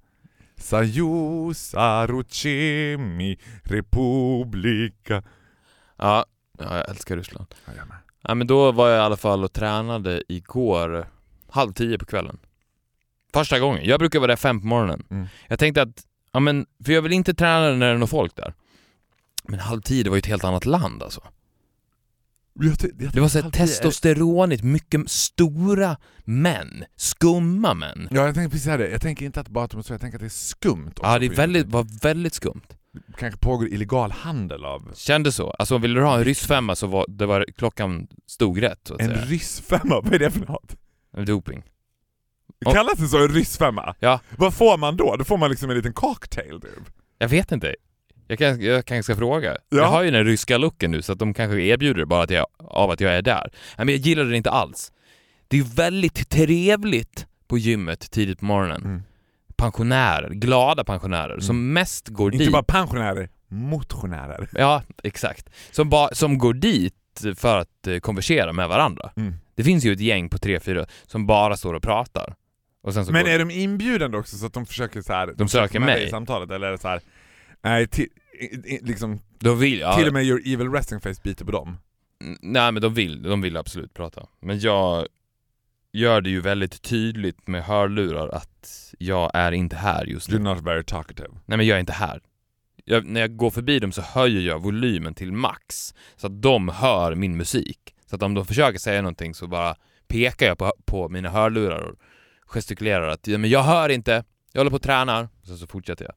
[0.57, 5.23] Saju sarucemi republika.
[5.99, 6.25] Ja,
[6.59, 7.55] ja, jag älskar Ryssland.
[7.65, 7.97] Ja, jag med.
[8.23, 11.09] Ja, men då var jag i alla fall och tränade igår
[11.49, 12.39] halv tio på kvällen.
[13.33, 13.85] Första gången.
[13.85, 15.07] Jag brukar vara där fem på morgonen.
[15.11, 15.27] Mm.
[15.49, 18.37] Jag tänkte att, ja men, för jag vill inte träna när det är någon folk
[18.37, 18.55] där.
[19.45, 21.21] Men halv tio, det var ju ett helt annat land alltså.
[22.61, 26.85] Jag ty- jag Det var så här alltid är- testosteronigt, mycket stora män.
[26.97, 28.09] Skumma män.
[28.11, 29.93] Ja jag tänkte precis säga det, jag tänker inte att bara att de är så,
[29.93, 32.63] jag tänker att det är skumt också Ja, det är väldigt, var väldigt skumt.
[33.19, 35.51] Kanske pågår illegal handel av Kände så.
[35.51, 39.01] Alltså ville du ha en ryssfemma så var, det var klockan stod rätt så att
[39.01, 39.25] en säga.
[39.25, 40.77] ryssfemma, vad är det för något?
[41.27, 41.63] Doping.
[42.67, 43.95] Och- Kallas det så en ryssfemma?
[44.01, 44.21] Ja.
[44.37, 45.17] Vad får man då?
[45.17, 46.93] Då får man liksom en liten cocktail typ.
[47.19, 47.75] Jag vet inte.
[48.29, 49.51] Jag, kan, jag kanske ska fråga.
[49.69, 49.77] Ja.
[49.79, 52.31] Jag har ju den ryska looken nu så att de kanske erbjuder det bara att
[52.31, 53.51] jag, av att jag är där.
[53.77, 54.93] Men jag gillar det inte alls.
[55.49, 58.85] Det är väldigt trevligt på gymmet tidigt på morgonen.
[58.85, 59.03] Mm.
[59.57, 62.53] Pensionärer, glada pensionärer som mest går Inte dit.
[62.53, 64.49] bara pensionärer, motionärer.
[64.53, 65.49] Ja, exakt.
[65.71, 66.95] Som, ba, som går dit
[67.37, 69.11] för att eh, konversera med varandra.
[69.17, 69.35] Mm.
[69.55, 72.35] Det finns ju ett gäng på tre, fyra som bara står och pratar.
[72.97, 75.89] Men går, är de inbjudande också så att de försöker så här, De söker med
[75.89, 76.07] dig mig.
[76.07, 77.01] i samtalet eller är det så här,
[77.63, 78.09] nej, till,
[78.83, 81.77] liksom, de vill, ja, till och med your evil resting face biter på dem.
[82.41, 84.27] Nej men de vill, de vill absolut prata.
[84.41, 85.07] Men jag
[85.93, 90.39] gör det ju väldigt tydligt med hörlurar att jag är inte här just You're nu.
[90.39, 91.29] not very talkative.
[91.47, 92.21] Nej men jag är inte här.
[92.85, 95.95] Jag, när jag går förbi dem så höjer jag volymen till max.
[96.17, 97.95] Så att de hör min musik.
[98.07, 99.75] Så att om de försöker säga någonting så bara
[100.09, 101.97] pekar jag på, på mina hörlurar och
[102.49, 105.29] gestikulerar att ja, men jag hör inte, jag håller på och tränar.
[105.43, 106.15] Så, så fortsätter jag.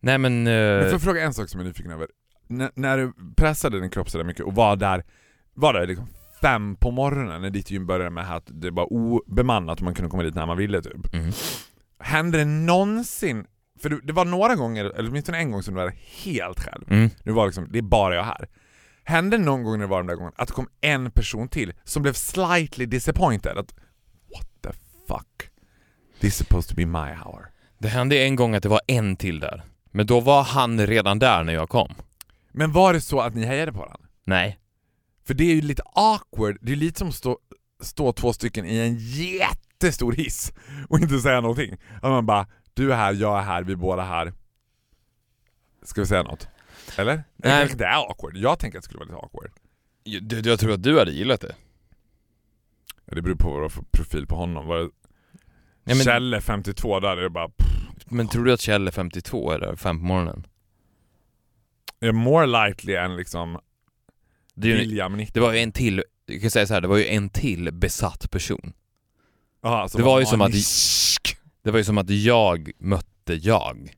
[0.00, 0.46] Nej men...
[0.46, 2.06] eh, Men får jag fråga en sak som jag är nyfiken över?
[2.50, 5.04] N- när du pressade din kropp sådär mycket och var där,
[5.54, 6.06] var där liksom
[6.42, 10.10] fem på morgonen när ditt gym började med att det var obemannat och man kunde
[10.10, 11.12] komma dit när man ville typ.
[11.14, 11.32] mhm.
[11.98, 13.46] Hände det någonsin,
[13.82, 15.92] för det- var några gånger, eller åtminstone en gång som du var
[16.24, 16.84] helt själv.
[16.92, 17.10] Mm.
[17.24, 18.48] Nu var liksom, det är bara jag här.
[19.04, 21.72] Hände någon gång när det var den där gången att det kom en person till
[21.84, 23.58] som blev slightly disappointed?
[23.58, 23.74] Att
[25.12, 25.50] fuck?
[26.20, 27.52] This is supposed to be my hour.
[27.78, 29.62] Det hände en gång att det var en till där.
[29.90, 31.94] Men då var han redan där när jag kom.
[32.52, 34.08] Men var det så att ni hejade på varandra?
[34.24, 34.58] Nej.
[35.24, 37.38] För det är ju lite awkward, det är lite som att stå,
[37.80, 40.52] stå två stycken i en jättestor hiss
[40.88, 41.76] och inte säga någonting.
[41.96, 44.32] Att man bara, du är här, jag är här, vi är båda här.
[45.82, 46.48] Ska vi säga något?
[46.96, 47.14] Eller?
[47.14, 47.24] Nej.
[47.36, 47.58] Det Nej.
[47.58, 49.50] kanske inte är awkward, jag tänker att det skulle vara lite awkward.
[50.02, 51.54] Jag, jag tror att du hade gillat det.
[53.04, 54.66] Ja, det beror på vad du har för profil på honom.
[54.66, 54.90] Var det,
[55.84, 57.48] Ja, men, Kjelle 52, då hade det bara...
[57.48, 57.66] Pff,
[58.10, 60.46] men tror du att Kjell är 52 eller fem på morgonen?
[62.00, 63.58] är more likely än liksom
[64.54, 65.32] Det, är ju, William 90.
[65.34, 67.72] det var ju en till, jag kan säga så här, det var ju en till
[67.72, 68.72] besatt person.
[69.64, 70.52] Aha, det var ju som att-.
[71.62, 73.94] Det var ju som att jag mötte jag.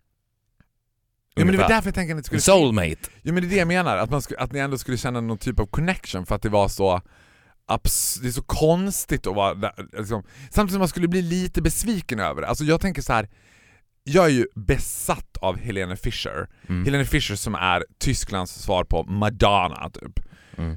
[1.35, 2.41] Ja men det var därför jag tänker att ni skulle...
[2.41, 3.11] soulmate.
[3.23, 5.21] Ja men det är det jag menar, att, man sku, att ni ändå skulle känna
[5.21, 7.03] någon typ av connection för att det var så
[7.69, 10.23] abs- det är så konstigt att vara där, liksom.
[10.51, 12.49] Samtidigt som man skulle bli lite besviken över det.
[12.49, 13.29] Alltså jag tänker så här.
[14.05, 16.49] jag är ju besatt av Helene Fischer.
[16.69, 16.85] Mm.
[16.85, 20.21] Helene Fischer som är Tysklands svar på Madonna typ.
[20.57, 20.77] Mm.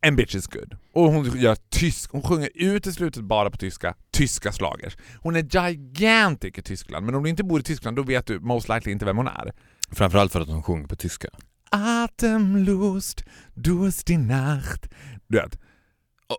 [0.00, 0.76] En bitch is good.
[0.92, 4.96] Och hon gör tysk, hon sjunger ut i slutet bara på tyska, tyska slagers.
[5.20, 8.40] Hon är gigantic i Tyskland, men om du inte bor i Tyskland då vet du
[8.40, 9.52] most likely inte vem hon är.
[9.90, 11.28] Framförallt för att hon sjunger på tyska.
[11.70, 14.86] Atemlust, Durst i Nacht.
[15.28, 15.58] Du vet.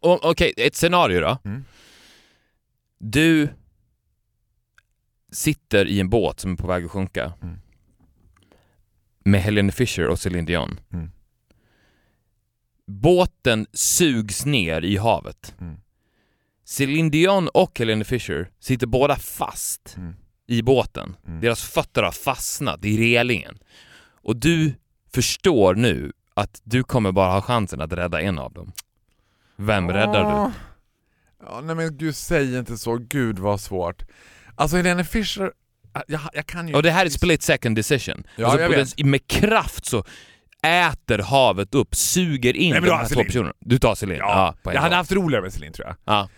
[0.02, 1.38] Okej, ett scenario då.
[1.45, 1.65] Mm.
[3.00, 3.50] Du
[5.32, 7.58] sitter i en båt som är på väg att sjunka Mm.
[9.26, 10.80] med Helene Fischer och Celine Dion.
[10.93, 11.12] Mm.
[12.88, 15.56] Båten sugs ner i havet.
[15.62, 15.76] Mm.
[16.65, 20.15] Celine Dion och Helene Fischer sitter båda fast Mm.
[20.47, 21.15] i båten.
[21.28, 21.41] Mm.
[21.41, 23.58] Deras fötter har fastnat i relingen.
[24.21, 24.73] Och du
[25.13, 28.71] förstår nu att du kommer bara ha chansen att rädda en av dem.
[29.58, 30.52] Vem räddar du?
[31.46, 32.98] Ja, nej men gud, säg inte så.
[32.98, 34.04] Gud vad svårt.
[34.56, 35.52] Alltså Helene Fischer,
[36.08, 36.74] jag, jag kan ju...
[36.74, 38.24] Och det här är split second decision.
[38.36, 38.98] Ja, alltså jag vet.
[38.98, 40.04] den, med kraft så
[40.63, 43.54] äter havet upp, suger in Nej, men de här har två personerna.
[43.60, 44.20] Du tar Celine?
[44.20, 45.96] Ja, på en jag hade haft roligare med Celine tror jag.
[46.06, 46.30] Ja.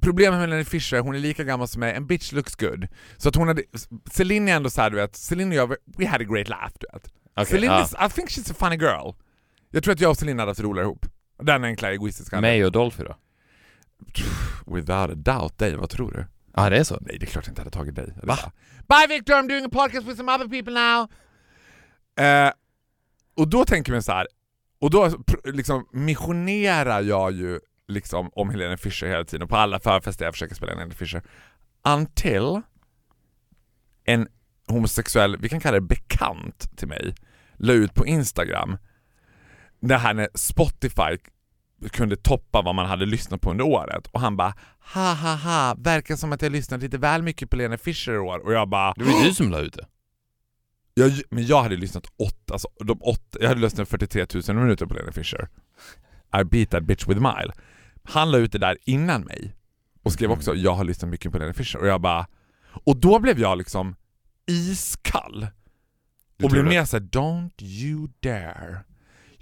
[0.00, 2.86] Problemet med Helene Fischer, hon är lika gammal som mig, en bitch looks good.
[3.16, 3.62] Så att hon hade,
[4.12, 6.86] Celine är ändå såhär du vet, Celine och jag, we had a great laugh du
[6.92, 7.12] vet.
[7.36, 7.84] Okej, Celine ja.
[7.84, 9.12] is, I think she's a funny girl.
[9.70, 11.06] Jag tror att jag och Celine hade haft roligare ihop.
[11.38, 13.16] Den enkla egoistiska Mig och Dolphy då?
[14.66, 16.26] Without a doubt, dig, vad tror du?
[16.56, 16.98] Ja, det är så?
[17.00, 18.14] Nej det är klart jag inte hade tagit dig.
[18.22, 18.38] Va?
[18.88, 21.08] Bye Victor, I'm doing a podcast with some other people now!
[22.26, 22.52] Eh,
[23.36, 24.26] och då tänker man så här.
[24.80, 25.10] och då
[25.44, 30.54] liksom missionerar jag ju liksom om Helene Fischer hela tiden, på alla förfester jag försöker
[30.54, 31.22] spela in Helene Fischer.
[31.88, 32.60] Until
[34.04, 34.28] en
[34.68, 37.14] homosexuell, vi kan kalla det bekant till mig,
[37.56, 38.78] la ut på Instagram
[39.88, 41.18] det här när Spotify
[41.90, 44.54] kunde toppa vad man hade lyssnat på under året och han bara
[44.94, 48.18] ha ha ha, verkar som att jag lyssnat lite väl mycket på Lena Fischer i
[48.18, 49.86] år och jag bara Det var ju du som la ut det.
[50.94, 54.86] jag, men jag hade lyssnat åtta, alltså, de åtta, jag hade lyssnat 43 000 minuter
[54.86, 55.48] på Lena Fischer.
[56.40, 57.52] I beat that bitch with mile.
[58.02, 59.54] Han la ut det där innan mig
[60.02, 60.38] och skrev Mm.
[60.38, 62.26] också jag har lyssnat mycket på Lena Fischer och jag bara
[62.84, 63.96] och då blev jag liksom
[64.46, 65.46] iskall
[66.36, 68.78] Du och blev mer såhär don't you dare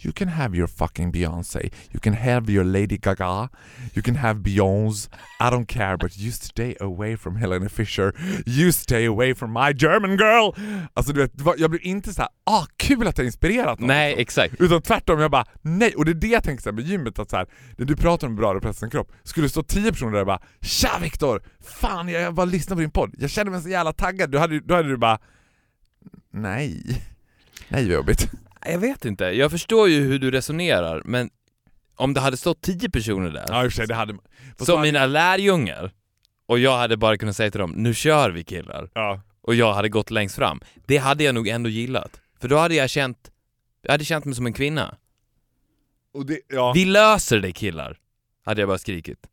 [0.04, 3.50] You can have your fucking Beyoncé, you can have your Lady Gaga,
[3.94, 5.08] you can have Beyoncé,
[5.40, 8.12] I don't care but you stay away from Helena Fischer,
[8.46, 10.54] you stay away from my German girl!
[10.94, 13.88] Alltså du vet, jag blev inte såhär ah kul att jag inspirerat någon.
[13.88, 14.54] Nej, exakt.
[14.58, 17.18] Utan tvärtom, jag bara nej, och det är det jag tänker så här med gymmet
[17.18, 20.12] att så här, när du pratar om bra en kropp, skulle det stå tio personer
[20.12, 21.42] där och bara Tja Viktor!
[21.80, 24.38] Fan jag, jag bara lyssnar på din podd, jag känner mig så jävla taggad, då
[24.38, 25.18] hade, då hade du bara
[26.30, 27.02] Nej,
[27.68, 28.30] nej vad jobbigt.
[28.66, 29.24] Jag vet inte.
[29.24, 31.30] Jag förstår ju hur du resonerar, men
[31.96, 34.14] om det hade stått tio personer där, Ja i och för sig, det hade
[34.58, 35.92] fast som mina lärjungar,
[36.46, 39.20] och jag hade bara kunnat säga till dem nu kör vi killar, Ja.
[39.40, 42.20] och jag hade gått längst fram, det hade jag nog ändå gillat.
[42.40, 43.30] För då hade jag känt,
[43.82, 44.96] jag hade känt mig som en kvinna.
[46.14, 46.72] Och det, ja.
[46.72, 47.98] Vi löser det killar!
[48.44, 49.26] Hade jag bara skrikit.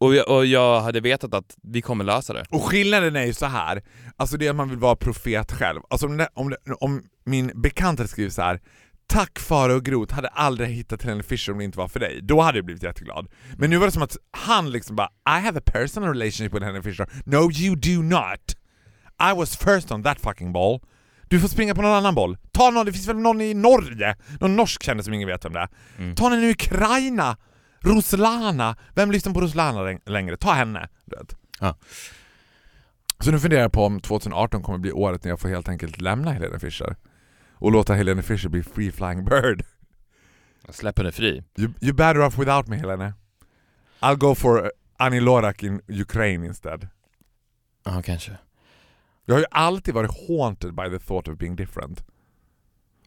[0.00, 2.44] Och- jag, och jag hade vetat att vi kommer lösa det.
[2.50, 3.82] Och skillnaden är ju så här.
[4.16, 5.80] alltså det är att man vill vara profet själv.
[5.90, 8.60] Alltså om, det, om, det, om min bekant hade skrivit så här.
[9.06, 12.20] Tack Faro och Groth, hade aldrig hittat Helene Fischer om det inte var för dig.
[12.22, 13.28] Då hade jag blivit jätteglad.
[13.58, 16.64] Men nu var det som att han liksom bara I have a personal relationship with
[16.66, 17.08] Helene Fischer.
[17.24, 18.54] No you do not!
[19.32, 20.80] I was first on that fucking ball.
[21.28, 22.36] Du får springa på någon annan boll.
[22.52, 24.16] Ta någon, det finns väl någon i Norge?
[24.40, 25.68] Någon norsk kändis som ingen vet om det är.
[25.98, 26.14] Mm.
[26.14, 27.36] Ta någon i Ukraina!
[27.80, 28.76] Ruslana!
[28.94, 30.36] Vem lyssnar på Ruslana läng- längre?
[30.36, 30.88] Ta henne!
[31.04, 31.16] Du.
[31.60, 31.76] Ja.
[33.20, 36.00] Så nu funderar jag på om 2018 kommer bli året när jag får helt enkelt
[36.00, 36.96] lämna Helene Fischer.
[37.52, 39.64] Och låta Helene Fischer bli free flying bird.
[40.68, 41.44] Släpp henne fri.
[41.58, 43.12] You, you better off without me Helene.
[44.00, 46.88] I'll go for uh, Annie Lorak in Ukraine instead.
[47.84, 48.32] Ja, kanske.
[49.24, 52.04] Jag har ju alltid varit haunted by the thought of being different.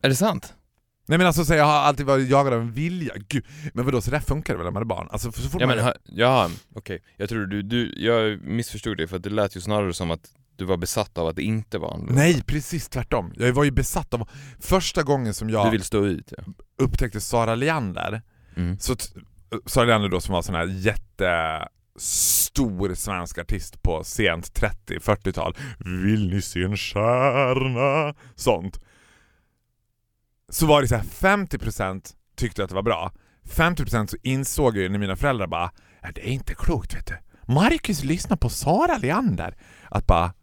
[0.02, 0.54] Är det sant?
[1.12, 3.14] Nej men alltså så jag har alltid varit jagad av en vilja.
[3.28, 5.08] Gud, men vadå så där funkar det väl när man är barn?
[5.12, 7.04] Alltså så fort Ja man men, ha- jaha, okej.
[7.18, 10.30] Jag tror du, du, jag missförstod dig för att det lät ju snarare som att
[10.56, 13.34] du var besatt av att det inte var en Nej, precis tvärtom.
[13.36, 14.30] Jag var ju besatt av...
[14.60, 16.44] Första gången som jag Du vill stå ut ja.
[16.78, 18.22] upptäckte Sara Leander,
[18.56, 18.80] Mm.
[18.80, 18.96] så
[19.66, 25.56] Sara Leander då som var sån här jätte stor svensk artist på sent 30-40-tal.
[26.06, 28.14] Vill ni se en stjärna?
[28.36, 28.80] Sånt.
[30.52, 33.12] Så var det så här 50% tyckte att det var bra.
[33.44, 35.72] 50% så insåg jag ju när mina föräldrar bara
[36.16, 37.18] det är inte klokt vet du.
[37.54, 39.58] Marcus lyssnar på Sara Leander.
[39.90, 40.34] Att bara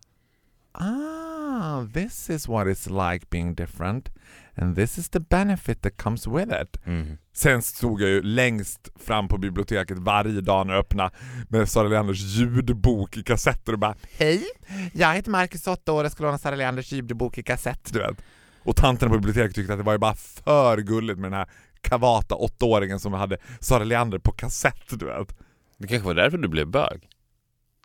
[0.72, 4.08] ah, this is what it's like being different
[4.54, 6.86] and this is the benefit that comes with it.
[6.86, 7.18] Mm.
[7.32, 11.10] Sen stod jag ju längst fram på biblioteket varje dag när jag öppnade
[11.48, 14.44] med Sara Leanders ljudbok i kassetter och bara Hej,
[14.92, 17.92] jag heter Marcus, 8 år, jag ska låna Sara Leanders ljudbok i kassett.
[17.92, 18.22] Du vet.
[18.62, 21.48] Och tanten på biblioteket tyckte att det var ju bara för gulligt med den här
[21.80, 25.36] kavata åttaåringen som hade Sara Leander på kassett, du vet.
[25.78, 27.08] Det kanske var därför du blev bög?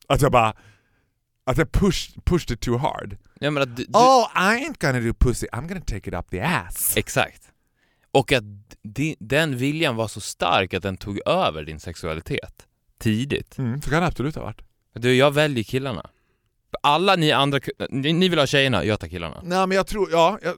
[0.07, 0.53] Att jag bara...
[1.45, 3.17] Att jag push, pushed it too hard.
[3.39, 6.29] Jag menar, du, du, Oh, I ain't gonna do pussy, I'm gonna take it up
[6.29, 6.97] the ass.
[6.97, 7.51] Exakt.
[8.11, 8.43] Och att
[8.83, 13.57] di, den viljan var så stark att den tog över din sexualitet tidigt.
[13.57, 14.61] Mm, så kan det absolut ha varit.
[14.93, 16.09] Du, jag väljer killarna.
[16.83, 17.59] Alla ni andra,
[17.89, 19.41] ni, ni vill ha tjejerna, jag tar killarna.
[19.43, 20.55] Nej men jag tror, ja, jag,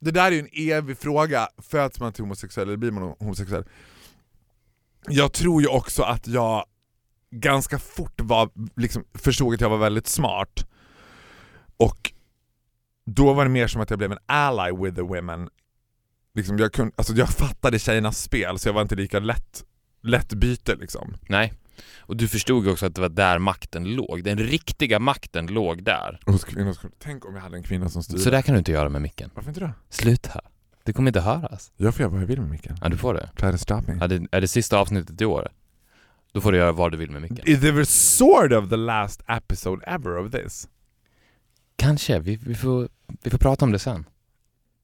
[0.00, 3.64] det där är ju en evig fråga, föds man till homosexuell eller blir man homosexuell?
[5.08, 6.64] Jag tror ju också att jag
[7.30, 10.66] ganska fort var, liksom, förstod att jag var väldigt smart
[11.76, 12.12] och
[13.06, 15.48] då var det mer som att jag blev en ally with the women.
[16.34, 19.64] Liksom jag, kunde, alltså jag fattade tjejernas spel så jag var inte lika lätt,
[20.02, 21.14] lätt byte liksom.
[21.28, 21.52] Nej.
[21.98, 24.24] Och du förstod ju också att det var där makten låg.
[24.24, 26.20] Den riktiga makten låg där.
[26.26, 28.22] Hos kvinnor, tänk om jag hade en kvinna som styrde.
[28.22, 29.30] Så där kan du inte göra med micken.
[29.34, 29.72] Varför inte det?
[29.88, 30.40] Sluta.
[30.84, 31.72] Det kommer inte höras.
[31.76, 32.76] Jag får göra vad jag vill med micken.
[32.82, 33.30] Ja, du får det.
[33.36, 34.04] Try to stop me.
[34.04, 35.48] Är det, är det sista avsnittet i år?
[36.32, 37.40] Då får du göra vad du vill med micken.
[37.44, 40.68] It was sort of the last episode ever of this.
[41.76, 42.18] Kanske.
[42.18, 42.88] Vi, vi, får,
[43.22, 44.04] vi får prata om det sen.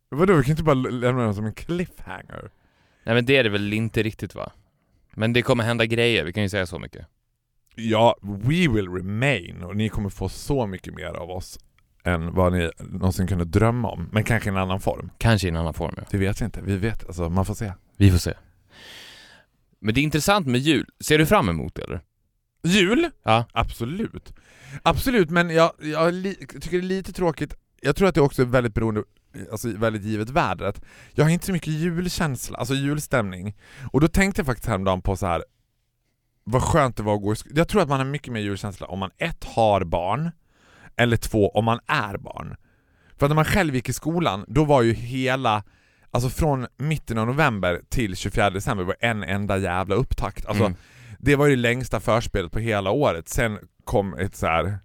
[0.09, 2.50] Vadå, vi kan inte bara lämna den som en cliffhanger?
[3.05, 4.52] Nej men det är det väl inte riktigt va?
[5.12, 7.07] Men det kommer hända grejer, vi kan ju säga så mycket.
[7.75, 11.59] Ja, we will remain och ni kommer få så mycket mer av oss
[12.05, 14.09] än vad ni någonsin kunde drömma om.
[14.12, 15.11] Men kanske i en annan form.
[15.18, 16.03] Kanske i en annan form ja.
[16.11, 16.61] Det vet vi inte.
[16.62, 17.72] Vi vet, alltså man får se.
[17.96, 18.35] Vi får se.
[19.81, 20.87] Men det är intressant med jul.
[21.01, 22.01] Ser du fram emot det eller?
[22.64, 23.11] Jul?
[23.22, 23.44] Ja.
[23.53, 24.33] Absolut.
[24.83, 27.55] Absolut, men jag, jag li, tycker det är lite tråkigt.
[27.81, 29.03] Jag tror att det också är väldigt beroende,
[29.52, 30.80] alltså väldigt givet vädret.
[31.12, 33.56] Jag har inte så mycket julkänsla, alltså julstämning.
[33.92, 35.44] Och då tänkte jag faktiskt häromdagen på så här.
[36.44, 38.40] vad skönt det var att gå i sk- Jag tror att man har mycket mer
[38.40, 40.30] julkänsla om man ett har barn,
[40.96, 42.56] eller två om man är barn.
[43.18, 45.64] För att när man själv gick i skolan, då var ju hela,
[46.10, 50.46] alltså från mitten av november till 24 december var en enda jävla upptakt.
[50.46, 50.76] Alltså Mm.
[51.18, 53.28] det var ju det längsta förspelet på hela året.
[53.28, 54.78] Sen kom ett så här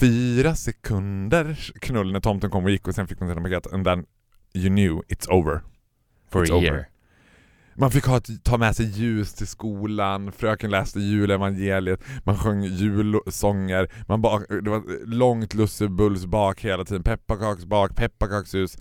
[0.00, 3.84] fyra sekunders knull när tomten kom och gick och sen fick man sina paket and
[3.84, 4.06] then
[4.54, 5.60] you knew it's over.
[6.30, 6.64] For It's a over.
[6.66, 6.88] year.
[7.76, 13.88] Man fick ha, ta med sig ljus till skolan, fröken läste julevangeliet, man sjöng julsånger,
[14.08, 18.76] man bak, det var långt lussebullsbak hela tiden, pepparkaksbak, pepparkakshus.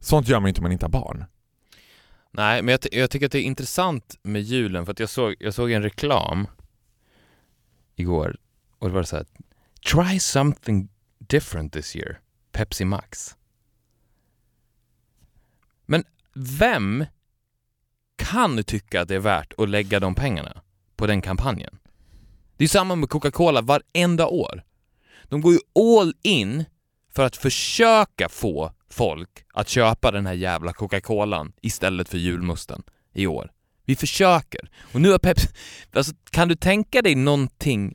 [0.00, 1.24] Sånt gör man inte om man inte har barn.
[2.32, 5.34] Nej, men jag, jag tycker att det är intressant med julen för att jag såg,
[5.38, 6.46] jag såg en reklam
[7.96, 8.36] igår
[8.78, 9.26] och det var så här
[9.84, 10.88] Try something
[11.18, 12.20] different this year.
[12.52, 13.36] Pepsi Max.
[15.86, 17.04] Men vem
[18.16, 20.62] kan tycka att det är värt att lägga de pengarna
[20.96, 21.78] på den kampanjen?
[22.56, 24.64] Det är samma med Coca-Cola varenda år.
[25.24, 26.64] De går ju all in
[27.10, 33.26] för att försöka få folk att köpa den här jävla Coca-Colan istället för julmusten i
[33.26, 33.50] år.
[33.84, 34.70] Vi försöker.
[34.92, 35.48] Och nu har Pepsi...
[35.92, 37.94] Alltså, kan du tänka dig någonting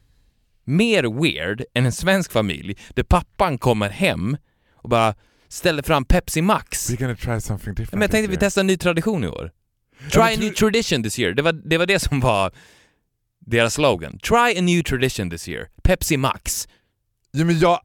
[0.65, 4.38] mer weird än en svensk familj där pappan kommer hem
[4.75, 5.15] och bara
[5.47, 6.89] ställer fram Pepsi Max?
[6.91, 9.51] We're gonna try something different Men jag tänkte vi testar en ny tradition i år.
[10.12, 11.34] Try a new tradition this year.
[11.34, 12.51] Det var, det var det som var
[13.39, 14.19] deras slogan.
[14.19, 15.67] Try a new tradition this year.
[15.84, 16.67] Pepsi Max.
[17.32, 17.80] Ja men jag...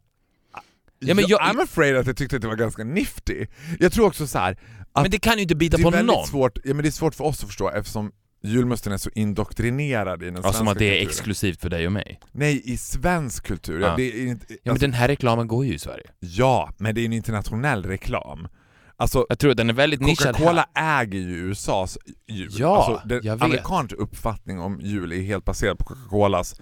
[0.98, 3.46] Ja, men jag- I'm afraid att jag tyckte att det var ganska nifty.
[3.78, 4.58] Jag tror också så här.
[4.92, 6.26] Att Men det kan ju inte bita på någon.
[6.26, 8.12] svårt, ja, men det är svårt för oss att förstå eftersom
[8.42, 11.08] julmusten är så indoktrinerad i den Ja, svenska som att det är kulturen.
[11.08, 12.20] exklusivt för dig och mig.
[12.32, 13.80] Nej, i svensk kultur.
[13.80, 13.86] Ja.
[13.88, 13.96] Ja.
[13.96, 16.10] det är inte, Ja, men alltså, den här reklamen går ju i Sverige.
[16.20, 18.48] ja, men det är en internationell reklam.
[18.96, 22.50] Alltså, Jag tror att den är väldigt nischad Coca-Cola äger ju USAs jul.
[22.52, 23.42] Ja, alltså, den jag vet.
[23.42, 26.60] amerikansk uppfattning om jul är helt baserad på Coca-Colas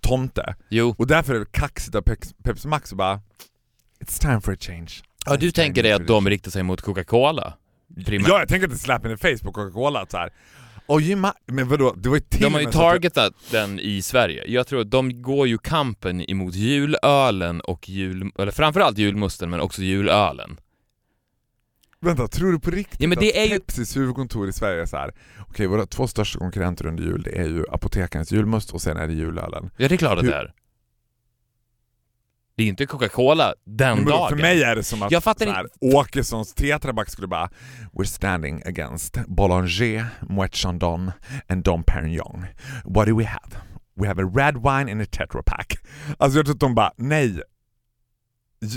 [0.00, 0.54] tomte.
[0.68, 0.94] Jo.
[0.98, 2.02] Och därför är det kaxigt av
[2.44, 3.20] Pepsi Max att bara
[4.04, 4.90] It's time for a change.
[5.26, 7.54] Ja, du tänker dig att de riktar sig mot Coca-Cola?
[8.06, 8.28] Primärt.
[8.28, 10.30] Ja, jag tänker att det är slap in the face på Coca-Cola så här.
[10.98, 14.44] Ma- men vadå, det var ju till De har ju targetat den i Sverige.
[14.46, 18.30] Jag tror att de går ju kampen emot julölen och jul...
[18.38, 20.60] Eller framförallt julmusten, men också julölen.
[22.02, 24.82] Vänta, tror du på riktigt Ja, men det att är ju- Pepsis huvudkontor i Sverige
[24.82, 25.14] är så här.
[25.48, 29.06] okej våra två största konkurrenter under jul det är ju Apotekarens julmust och sen är
[29.06, 29.70] det julölen.
[29.76, 30.52] Ja det är klart att Hur- det är.
[32.60, 34.28] Det är inte Coca-Cola den Men dagen.
[34.28, 37.50] för mig är det som att Jag fattar så här, Åkessons Tetraback skulle bara
[37.92, 41.12] We're standing against Boulanger, Moet Chandon
[41.48, 42.46] and Dom Perignon.
[42.84, 43.56] What do we have?
[44.00, 45.76] We have a red wine in a Tetra Pak.
[46.18, 47.42] Alltså jag tror att de bara, nej.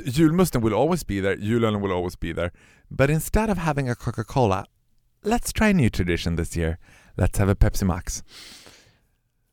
[0.05, 2.51] Julmusten will always be there, julölen will always be there.
[2.89, 4.65] But instead of having a Coca-Cola,
[5.25, 6.77] let's try a new tradition this year.
[7.15, 8.23] Let's have a Pepsi Max.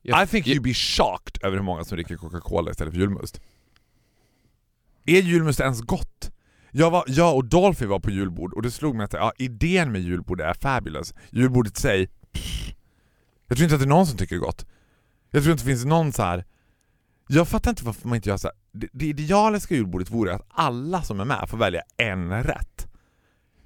[0.03, 3.01] Jag- I think jag- you'd be shocked över hur många som dricker Coca-Cola istället för
[3.01, 3.41] julmust.
[5.11, 6.31] Är julmust ens gott?
[6.71, 9.93] Jag, var, jag och Dolphy var på julbord och det slog mig att ja, idén
[9.93, 11.15] med julbord är fabulous.
[11.31, 12.75] Julbordet i sig, pff,
[13.47, 14.67] jag tror inte att det är någon som tycker det är gott.
[15.31, 16.45] Jag tror inte det finns någon så här.
[17.29, 18.57] Jag fattar inte varför man inte gör så här.
[18.73, 22.87] Det, det idealiska julbordet vore att alla som är med får välja en rätt.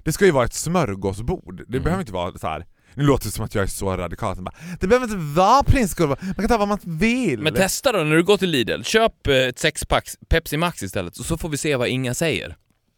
[0.03, 1.55] Det ska ju vara ett smörgåsbord.
[1.67, 1.83] Det Mm.
[1.83, 2.65] behöver inte vara så här.
[2.95, 4.35] Nu låter det som att jag är så radikal.
[4.41, 7.41] Bara, det behöver inte vara prinskorv, man kan ta vad man vill.
[7.41, 11.15] Men testa då när du går till Lidl, köp eh, ett sexpack Pepsi Max istället
[11.15, 12.55] så får vi se vad Inga säger.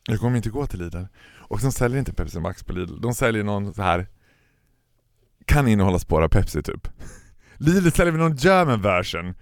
[0.07, 1.03] Jag kommer inte gå till Lidl.
[1.39, 3.01] Och de säljer inte Pepsi Max på Lidl.
[3.01, 4.07] De säljer någon så här
[5.45, 6.87] kan innehålla spår av Pepsi typ.
[7.57, 9.35] Lidl säljer någon German version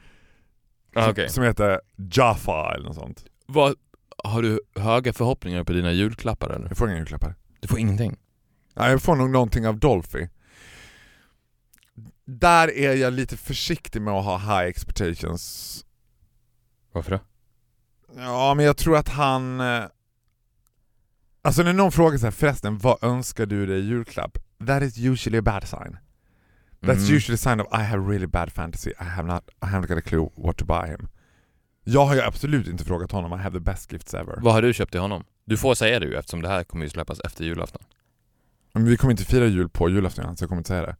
[0.97, 1.29] Ah, som, okej.
[1.29, 1.81] som heter
[2.11, 3.25] Jaffa eller något sånt.
[3.45, 3.75] Vad,
[4.23, 6.67] har du höga förhoppningar på dina julklappar eller?
[6.67, 7.35] Jag får inga julklappar.
[7.59, 8.17] Du får ingenting.
[8.73, 10.27] Ja, jag får nog någonting av Dolphy.
[12.25, 15.85] Där är jag lite försiktig med att ha high expectations.
[16.91, 17.19] Varför då?
[18.15, 19.59] Ja, men jag tror att han...
[19.59, 19.83] eh,
[21.41, 24.37] Alltså när någon frågar så här, förresten, vad önskar du dig i julklapp?
[24.67, 25.97] That is usually a bad sign.
[26.81, 27.15] That's Mm.
[27.15, 29.97] usually a sign of I have really bad fantasy, I have not, I haven't got
[29.97, 31.07] a clue what to buy him.
[31.83, 34.39] Jag har ju absolut inte frågat honom, I have the best gifts ever.
[34.41, 35.23] Vad har du köpt till honom?
[35.45, 37.81] Du får säga det ju eftersom det här kommer ju släppas efter julafton.
[38.73, 40.95] Men vi kommer inte fira jul på julafton så jag kommer inte säga det.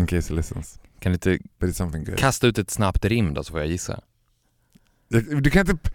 [0.00, 0.80] In case he listens.
[1.00, 2.18] Kan du inte But it's something good.
[2.18, 4.00] kasta ut ett snabbt rim då så får jag gissa?
[5.08, 5.90] Jag- Du kan inte,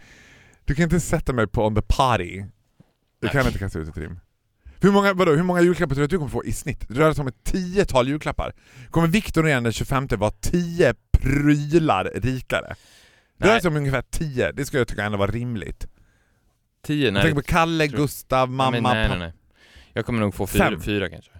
[0.65, 2.43] du kan inte sätta mig på on the party.
[3.19, 3.47] Jag kan Nej.
[3.47, 4.19] inte kasta ut ett rim.
[4.81, 6.85] Hur många, vadå, hur många julklappar tror du att du kommer få i snitt?
[6.87, 8.53] Det rör sig om ett tiotal julklappar.
[8.89, 12.75] Kommer Viktor redan den 25 vara 10 prylar rikare?
[13.37, 13.61] Det rör Nej.
[13.61, 15.87] sig om ungefär 10, det skulle jag tycka ändå var rimligt.
[16.83, 17.05] Tio?
[17.05, 17.21] Jag Nej.
[17.23, 19.19] tänker på Kalle, tror- Gustav, mamma, nej, nej, pappa.
[19.19, 19.33] nej.
[19.93, 20.81] Jag kommer nog få fyra, Fem.
[20.81, 21.31] fyra kanske.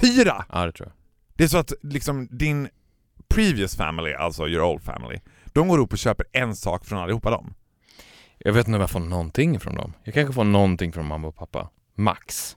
[0.00, 0.44] Fyra!
[0.52, 1.03] Ja det tror jag.
[1.36, 2.68] Det är så att liksom din
[3.28, 7.30] previous family, alltså your old family, de går upp och köper en sak från allihopa
[7.30, 7.54] dem.
[8.38, 9.92] Jag vet inte om jag får någonting från dem.
[10.04, 11.70] Jag kanske får någonting från mamma och pappa.
[11.94, 12.56] Max.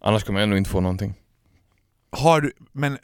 [0.00, 1.14] Annars kommer jag nog inte få någonting.
[2.10, 2.98] Har du, men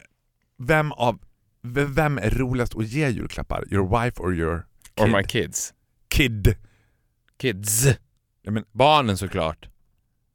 [0.58, 1.18] vem av,
[1.62, 3.64] vem är roligast att ge julklappar?
[3.72, 4.66] Your wife or your
[4.96, 5.12] Or kid?
[5.12, 5.74] my kids.
[6.08, 6.54] kid?
[7.38, 7.86] Kids.
[8.42, 9.68] Ja, men Barnen såklart.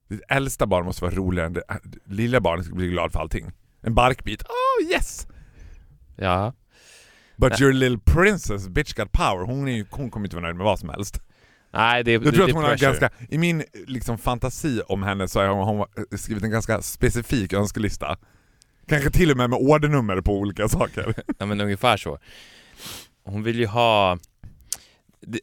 [0.09, 1.63] Ditt äldsta barn måste vara roligare än det
[2.05, 3.51] lilla barnet ska bli glad för allting.
[3.81, 5.27] En barkbit, oh yes!
[6.15, 6.53] Ja.
[7.37, 7.61] But Nej.
[7.63, 10.65] your little princess, bitch got power, hon, är ju, hon kommer inte vara nöjd med
[10.65, 11.21] vad som helst.
[11.73, 12.87] Nej det, Jag tror det att hon har pressure.
[12.89, 15.85] ganska, i min liksom, fantasi om henne så har hon,
[16.17, 18.17] skrivit en ganska specifik önskelista.
[18.87, 21.13] Kanske till och med med ordernummer på olika saker.
[21.37, 22.19] Ja men ungefär så.
[23.23, 24.17] Hon vill ju ha...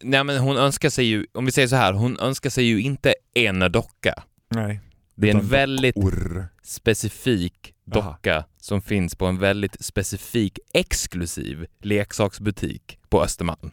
[0.02, 2.80] Nej men hon önskar sig ju, om vi säger så här, hon önskar sig ju
[2.80, 4.22] inte en docka.
[4.54, 4.80] Nej.
[5.14, 6.48] Det är en väldigt Orr.
[6.62, 8.10] specifik Aha.
[8.10, 13.70] docka som finns på en väldigt specifik exklusiv leksaksbutik på Östermalm.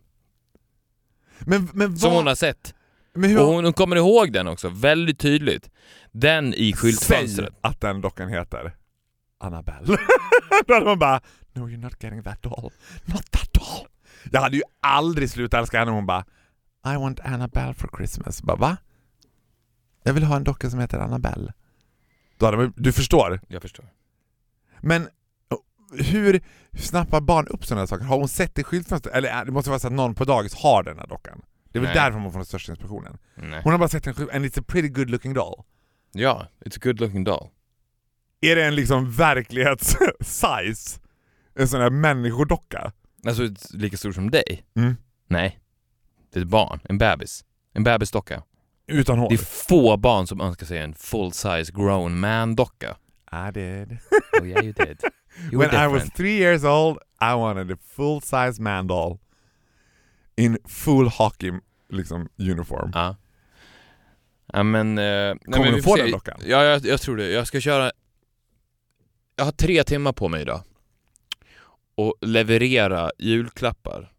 [1.39, 2.17] Men, men Som vad...
[2.19, 2.73] hon har sett.
[3.13, 5.69] hur, Och hon, hon kommer ihåg den också, väldigt tydligt.
[6.11, 7.49] Den i skyltfönstret.
[7.53, 8.75] Säg att den dockan heter
[9.39, 9.85] Annabelle.
[10.67, 11.21] Då hade man bara
[11.53, 12.71] No you're not getting that doll.
[13.05, 13.87] Not that doll.
[14.31, 16.25] Jag hade ju aldrig slutat älska henne hon bara
[16.85, 18.43] I want Annabelle for Christmas.
[18.43, 18.77] Bara, va?
[20.03, 21.53] Jag vill ha en docka som heter Annabelle.
[22.37, 23.39] Då hade man, du förstår.
[23.47, 23.85] Jag förstår.
[24.81, 25.07] Men
[25.91, 26.41] hur
[26.77, 28.05] snappar barn upp sådana här saker?
[28.05, 29.15] Har hon sett det i skyltfönstret?
[29.15, 31.41] Eller är- det måste vara så att någon på dagis har den här dockan.
[31.71, 32.03] Det är väl Nej.
[32.03, 33.17] därför man får den största inspirationen.
[33.35, 33.61] Nej.
[33.63, 35.63] Hon har bara sett en skylt, and it's a pretty good looking doll.
[36.11, 37.47] Ja, it's a good looking doll.
[38.41, 40.99] Är det en liksom verklighets-size?
[41.55, 42.91] En sån här människodocka?
[43.25, 44.65] Alltså ett- lika stor som dig?
[44.75, 44.95] Mm.
[45.27, 45.59] Nej.
[46.33, 47.45] Det är ett barn, en bebis.
[47.73, 48.43] En bebisdocka.
[48.89, 49.29] Utan hår?
[49.29, 52.97] Det är få barn som önskar sig en full size grown man-docka.
[53.31, 53.97] I did.
[54.41, 54.99] Oh yeah you did.
[55.51, 59.19] You When I was three years old I wanted a full size man doll.
[60.35, 61.51] In full hockey
[61.89, 62.91] liksom uniform.
[62.93, 63.15] Ja.
[64.53, 64.97] Ja men...
[64.97, 66.39] Eh, Kommer men du få den dockan?
[66.45, 67.29] Ja, jag, jag tror det.
[67.31, 67.91] Jag ska köra...
[69.35, 70.61] Jag har tre timmar på mig idag.
[71.95, 74.13] Och leverera julklappar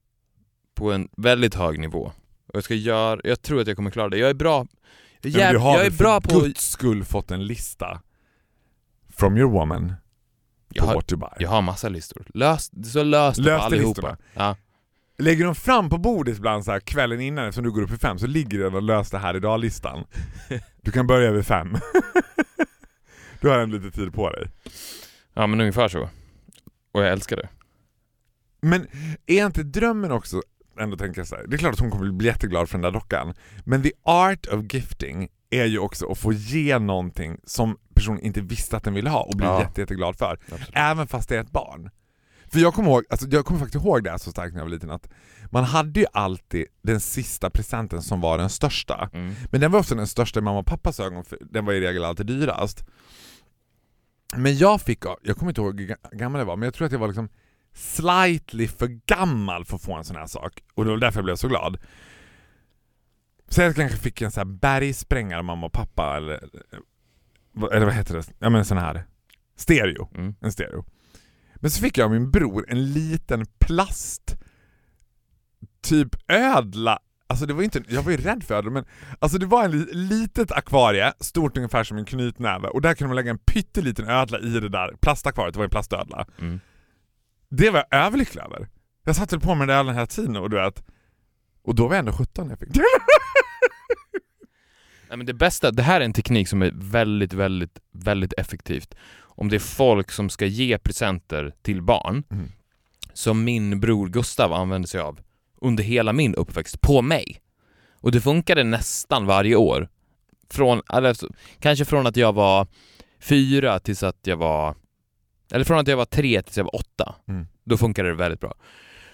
[0.74, 2.12] på en väldigt hög nivå.
[2.50, 3.20] Och jag ska göra...
[3.24, 4.18] Jag tror att jag kommer klara det.
[4.18, 4.66] Jag är bra...
[5.22, 6.40] Men Jäv, du har jag är bra på...
[6.40, 8.00] guds skull fått en lista
[9.16, 9.92] from your woman
[10.68, 11.28] Jag på har, what to buy.
[11.38, 12.26] jag har massa listor.
[12.34, 13.88] Lös, så lös det Lös allihopa.
[13.88, 14.16] listorna.
[14.34, 14.56] Ja.
[15.18, 17.96] Lägger de fram på bordet ibland så här kvällen innan eftersom du går upp i
[17.96, 20.04] fem så ligger det och lös det här idag-listan.
[20.82, 21.76] Du kan börja vid fem.
[23.40, 24.46] du har en lite tid på dig.
[25.34, 26.08] ja, men ungefär så.
[26.92, 27.48] Och jag älskar det.
[28.62, 28.86] Men
[29.26, 30.42] är inte drömmen också,
[30.80, 32.82] ändå tänker jag så här, det är klart att hon kommer bli jätteglad för den
[32.82, 37.76] där dockan, men the art of gifting är ju också att få ge någonting som
[37.94, 39.60] personen inte visste att den ville ha och bli Ja.
[39.60, 40.38] jätte, jätteglad för.
[40.42, 40.70] Absolut.
[40.72, 41.90] Även fast det är ett barn.
[42.52, 44.64] För jag kommer, ihåg, alltså jag kommer faktiskt ihåg det här så starkt när jag
[44.66, 45.08] var liten att
[45.50, 49.10] man hade ju alltid den sista presenten som var den största.
[49.12, 49.34] Mm.
[49.50, 51.80] Men den var också den största i mamma och pappas ögon, för den var i
[51.80, 52.84] regel alltid dyrast.
[54.36, 56.86] Men jag fick, jag kommer inte ihåg hur ga- gammal jag var, men jag tror
[56.86, 57.28] att jag var liksom
[57.74, 60.62] slightly för gammal för att få en sån här sak.
[60.74, 61.78] Och det var därför jag blev så glad.
[63.48, 66.40] Så jag kanske fick en sån här bergsprängare mamma och pappa, eller,
[67.72, 68.24] eller vad heter det?
[68.38, 69.04] Ja men en sån här
[69.56, 70.08] stereo.
[70.14, 70.34] Mm.
[70.40, 70.84] En stereo.
[71.54, 74.36] Men så fick jag av min bror en liten plast
[75.82, 76.98] typ ödla
[77.30, 78.84] Alltså det var inte, jag var ju rädd för ödlor men
[79.18, 83.08] alltså det var en li, litet akvarie, stort ungefär som en knytnäve och där kunde
[83.08, 86.26] man lägga en pytteliten ödla i det där plastakvariet, det var en plastödla.
[86.38, 86.60] Mm.
[87.50, 88.68] Det var jag överlycklig över.
[89.04, 90.82] Jag satt väl på med den där ödlan hela tiden och du vet,
[91.62, 92.84] och då var jag ändå 17 när jag fick den.
[95.08, 98.94] Nej, men det bästa, det här är en teknik som är väldigt, väldigt, väldigt effektivt.
[99.18, 102.48] Om det är folk som ska ge presenter till barn, Mm.
[103.12, 105.20] som min bror Gustav använde sig av
[105.60, 107.40] under hela min uppväxt, på mig.
[107.92, 109.88] Och det funkade nästan varje år.
[110.50, 111.28] Från, alltså,
[111.60, 112.66] kanske från att jag var
[113.20, 114.74] fyra tills att jag var,
[115.52, 117.14] eller från att jag var tre tills jag var åtta.
[117.28, 117.46] Mm.
[117.64, 118.54] Då funkade det väldigt bra.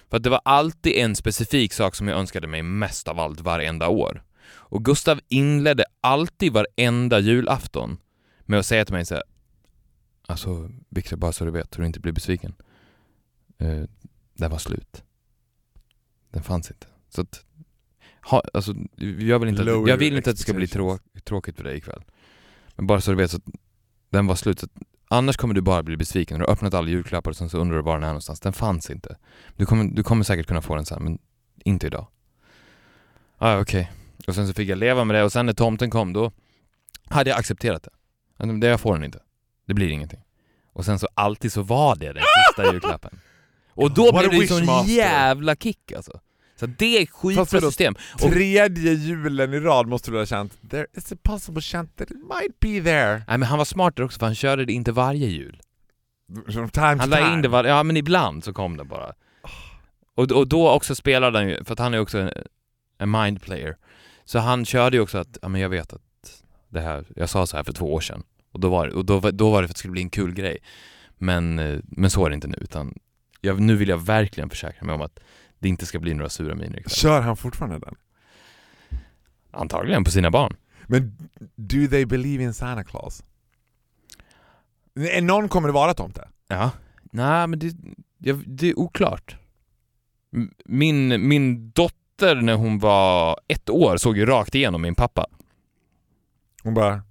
[0.09, 3.41] För att det var alltid en specifik sak som jag önskade mig mest av allt
[3.41, 4.23] varenda år.
[4.49, 7.97] Och Gustav inledde alltid varenda julafton
[8.45, 9.23] med att säga till mig så här,
[10.29, 12.55] Alltså Victor, bara så du vet, så du inte blir besviken.
[13.57, 13.83] Eh,
[14.33, 15.03] den var slut.
[16.29, 16.87] Den fanns inte.
[17.09, 17.45] Så att,
[18.21, 18.73] ha, alltså,
[19.19, 21.77] jag vill inte, att, jag vill inte att det ska bli trå, tråkigt för dig
[21.77, 22.03] ikväll.
[22.75, 23.43] Men bara så du vet, så att
[24.09, 24.59] den var slut.
[24.59, 24.67] Så
[25.07, 26.39] annars kommer du bara bli besviken.
[26.39, 28.39] Du har öppnat alla julklappar och sen så undrar du var den är någonstans.
[28.39, 29.17] Den fanns inte.
[29.55, 31.17] Du kommer, du kommer säkert kunna få den sen, men
[31.63, 32.07] inte idag.
[33.37, 33.91] Ah, okej.
[34.27, 36.31] Och sen så fick jag leva med det och sen när tomten kom då
[37.09, 37.83] hade jag accepterat
[38.37, 38.59] det.
[38.59, 39.19] Det jag får den inte.
[39.67, 40.19] Det blir ingenting.
[40.73, 43.19] Och sen så alltid så var det den sista julklappen.
[43.69, 46.19] Och då What blev det ju sån jävla kick alltså.
[46.59, 47.95] Så det är vadå, system.
[48.13, 52.11] Och, Tredje julen i rad måste du ha känt, there is a possible chance that
[52.11, 53.23] it might be there.
[53.27, 55.61] nej men han var smart där också för han körde det inte varje jul.
[56.53, 59.13] From time Han la in det var, ja men ibland så kom det bara.
[60.15, 62.31] Och, och då också spelade han ju, för att han är också en,
[62.97, 63.77] en mind player.
[64.25, 66.01] Så han körde ju också att, ja men jag vet att
[66.69, 68.23] det här, jag sa så här för två år sedan.
[68.51, 70.09] Och då var det, och då, då var det för att det skulle bli en
[70.09, 70.57] kul grej.
[71.17, 72.93] Men, eh, men så är det inte nu utan
[73.41, 75.19] jag, nu vill jag verkligen försäkra mig om att
[75.59, 76.91] det inte ska bli några sura miner ikväll.
[76.95, 77.95] Kör han fortfarande den?
[79.51, 80.55] Antagligen på sina barn.
[80.87, 81.17] Men
[81.55, 83.23] do they believe in Santa Claus?
[85.21, 86.27] Någon kommer det vara tomte?
[86.47, 86.71] Ja.
[87.11, 87.75] Nej men det,
[88.17, 89.35] jag, det är oklart.
[90.65, 95.25] Min, min dotter när hon var ett år såg ju rakt igenom min pappa.
[96.63, 97.01] Hon bara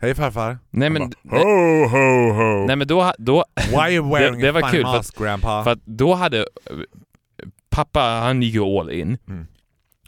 [0.00, 0.58] Hej farfar.
[0.70, 2.66] Nej men, bara, ho ho ho.
[2.66, 5.64] nej, men då, då, Why are you wearing det a var funny kul, mask grandpa?
[5.64, 6.46] för att då hade
[7.74, 9.18] pappa, han gick ju all in.
[9.28, 9.46] Mm.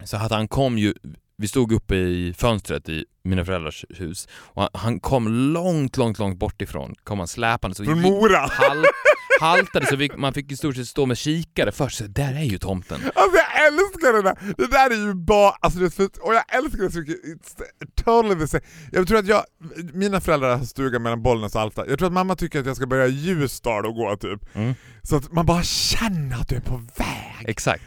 [0.04, 0.94] Så att han kom ju,
[1.38, 6.18] vi stod uppe i fönstret i mina föräldrars hus och han, han kom långt, långt,
[6.18, 8.38] långt bort ifrån, kom han släpande så Från Mora!
[8.38, 8.84] hal,
[9.40, 12.44] haltade så vi, man fick i stort sett stå med kikare först, så där är
[12.44, 13.00] ju tomten.
[13.14, 14.38] Alltså jag älskar det där!
[14.56, 17.64] Det där är ju bara, alltså det och jag älskar det så mycket, it's
[18.04, 18.64] totally the same.
[18.92, 19.44] Jag tror att jag,
[19.92, 22.76] mina föräldrar har stuga mellan Bollnäs och Alta, jag tror att mamma tycker att jag
[22.76, 24.56] ska börja i Ljusdal och gå typ.
[24.56, 24.74] Mm.
[25.02, 27.25] Så att man bara känner att du är på väg.
[27.48, 27.82] Exakt.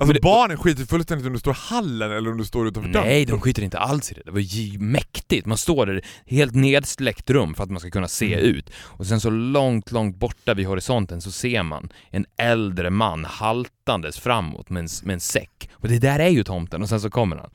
[0.00, 2.90] Alltså det- barnen skiter fullständigt om du står i hallen eller om du står utanför
[2.90, 3.06] dörren.
[3.06, 4.22] Nej, de skiter inte alls i det.
[4.24, 5.46] Det var ju mäktigt.
[5.46, 8.44] Man står där i helt nedsläckt rum för att man ska kunna se Mm.
[8.44, 8.70] ut.
[8.76, 14.18] Och sen så långt, långt borta vid horisonten så ser man en äldre man haltandes
[14.20, 15.70] framåt med en, med en säck.
[15.72, 17.50] Och det där är ju tomten och sen så kommer han.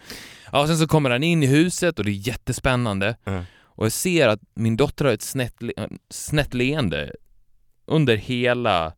[0.52, 3.16] Ja, och sen så kommer han in i huset och det är jättespännande.
[3.26, 3.44] Mm.
[3.76, 5.74] Och jag ser att min dotter har ett snett, le-
[6.10, 7.12] snett leende
[7.88, 8.94] under hela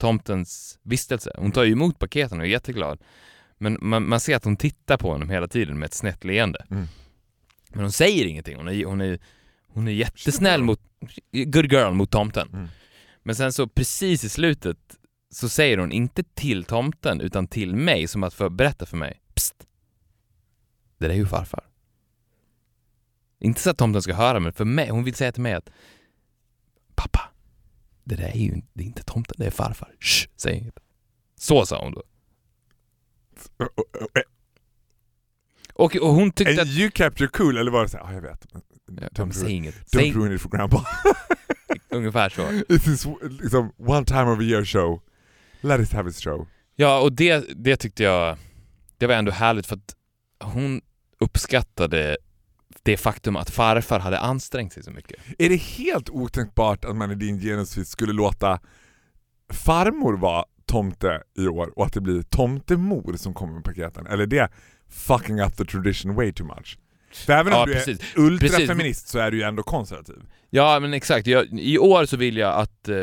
[0.00, 1.32] tomtens vistelse.
[1.38, 2.98] Hon tar ju emot paketen och är jätteglad.
[3.58, 6.66] Men man, man ser att hon tittar på honom hela tiden med ett snett leende.
[6.70, 6.86] Mm.
[7.68, 8.56] Men hon säger ingenting.
[8.56, 9.18] Hon är, hon är,
[9.68, 10.80] hon är jättesnäll mot,
[11.32, 12.48] good girl mot tomten.
[12.52, 12.68] Mm.
[13.22, 14.78] Men sen så precis i slutet
[15.30, 19.20] så säger hon inte till tomten utan till mig som att få berätta för mig.
[19.34, 19.66] Psst!
[20.98, 21.64] Det där är ju farfar.
[23.40, 25.70] Inte så att tomten ska höra men för mig, hon vill säga till mig att
[26.94, 27.29] Pappa,
[28.10, 29.94] det där är ju det är inte tomten, det är farfar.
[30.00, 30.74] Shh, säg inget.
[31.36, 32.02] Så sa hon då.
[35.74, 36.68] Och, och hon tyckte And att...
[36.68, 38.46] you kept your cool, eller var det såhär, ja jag vet.
[38.52, 38.60] Ja,
[39.08, 39.74] Don't, säg inget.
[39.74, 40.86] don't Säg, ruin it for grandpa.
[41.90, 42.62] ungefär så.
[42.68, 43.06] This is
[43.40, 45.02] liksom one time of a year show.
[45.60, 46.46] Let us have his show.
[46.76, 48.38] Ja, och det, det tyckte jag,
[48.98, 49.96] det var ändå härligt för att
[50.44, 50.80] hon
[51.18, 52.16] uppskattade
[52.82, 55.16] det faktum att farfar hade ansträngt sig så mycket.
[55.38, 58.60] Är det helt otänkbart att man i din genusfest skulle låta
[59.52, 64.06] farmor vara tomte i år och att det blir tomtemor som kommer med paketen?
[64.06, 64.48] Eller är det
[64.88, 66.78] fucking up the tradition way too much?
[67.12, 68.00] För även om Ja, du precis.
[68.00, 70.16] är ultrafeminist så är du ju ändå konservativ.
[70.50, 71.26] Ja, men exakt.
[71.26, 72.96] Jag, I år så vill jag att eh,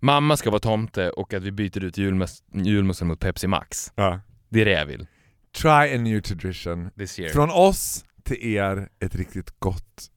[0.00, 3.92] mamma ska vara tomte och att vi byter ut julmus- julmussen mot Pepsi Max.
[3.94, 4.20] Ja.
[4.48, 5.06] Det är det jag vill.
[5.56, 6.90] Try a new tradition.
[6.98, 7.32] This year.
[7.32, 10.10] Från oss till er ett riktigt gott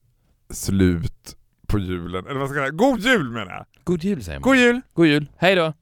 [0.53, 1.35] slut
[1.67, 2.27] på julen.
[2.27, 2.77] Eller vad ska jag säga?
[2.77, 3.65] God jul menar jag!
[3.83, 4.49] God jul säger man.
[4.49, 4.81] God jul!
[4.93, 5.29] God jul.
[5.37, 5.73] Hej då!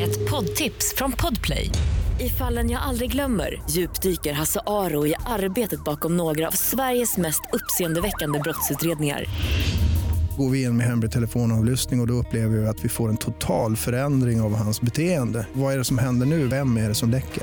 [0.00, 1.70] Ett poddtips från Podplay.
[2.20, 7.42] I fallen jag aldrig glömmer djupdyker Hasse Aro i arbetet bakom några av Sveriges mest
[7.52, 9.24] uppseendeväckande brottsutredningar.
[10.38, 13.16] Går vi in med hemlig telefonavlyssning och, och då upplever vi att vi får en
[13.16, 15.46] total förändring av hans beteende.
[15.52, 16.46] Vad är det som händer nu?
[16.46, 17.42] Vem är det som läcker?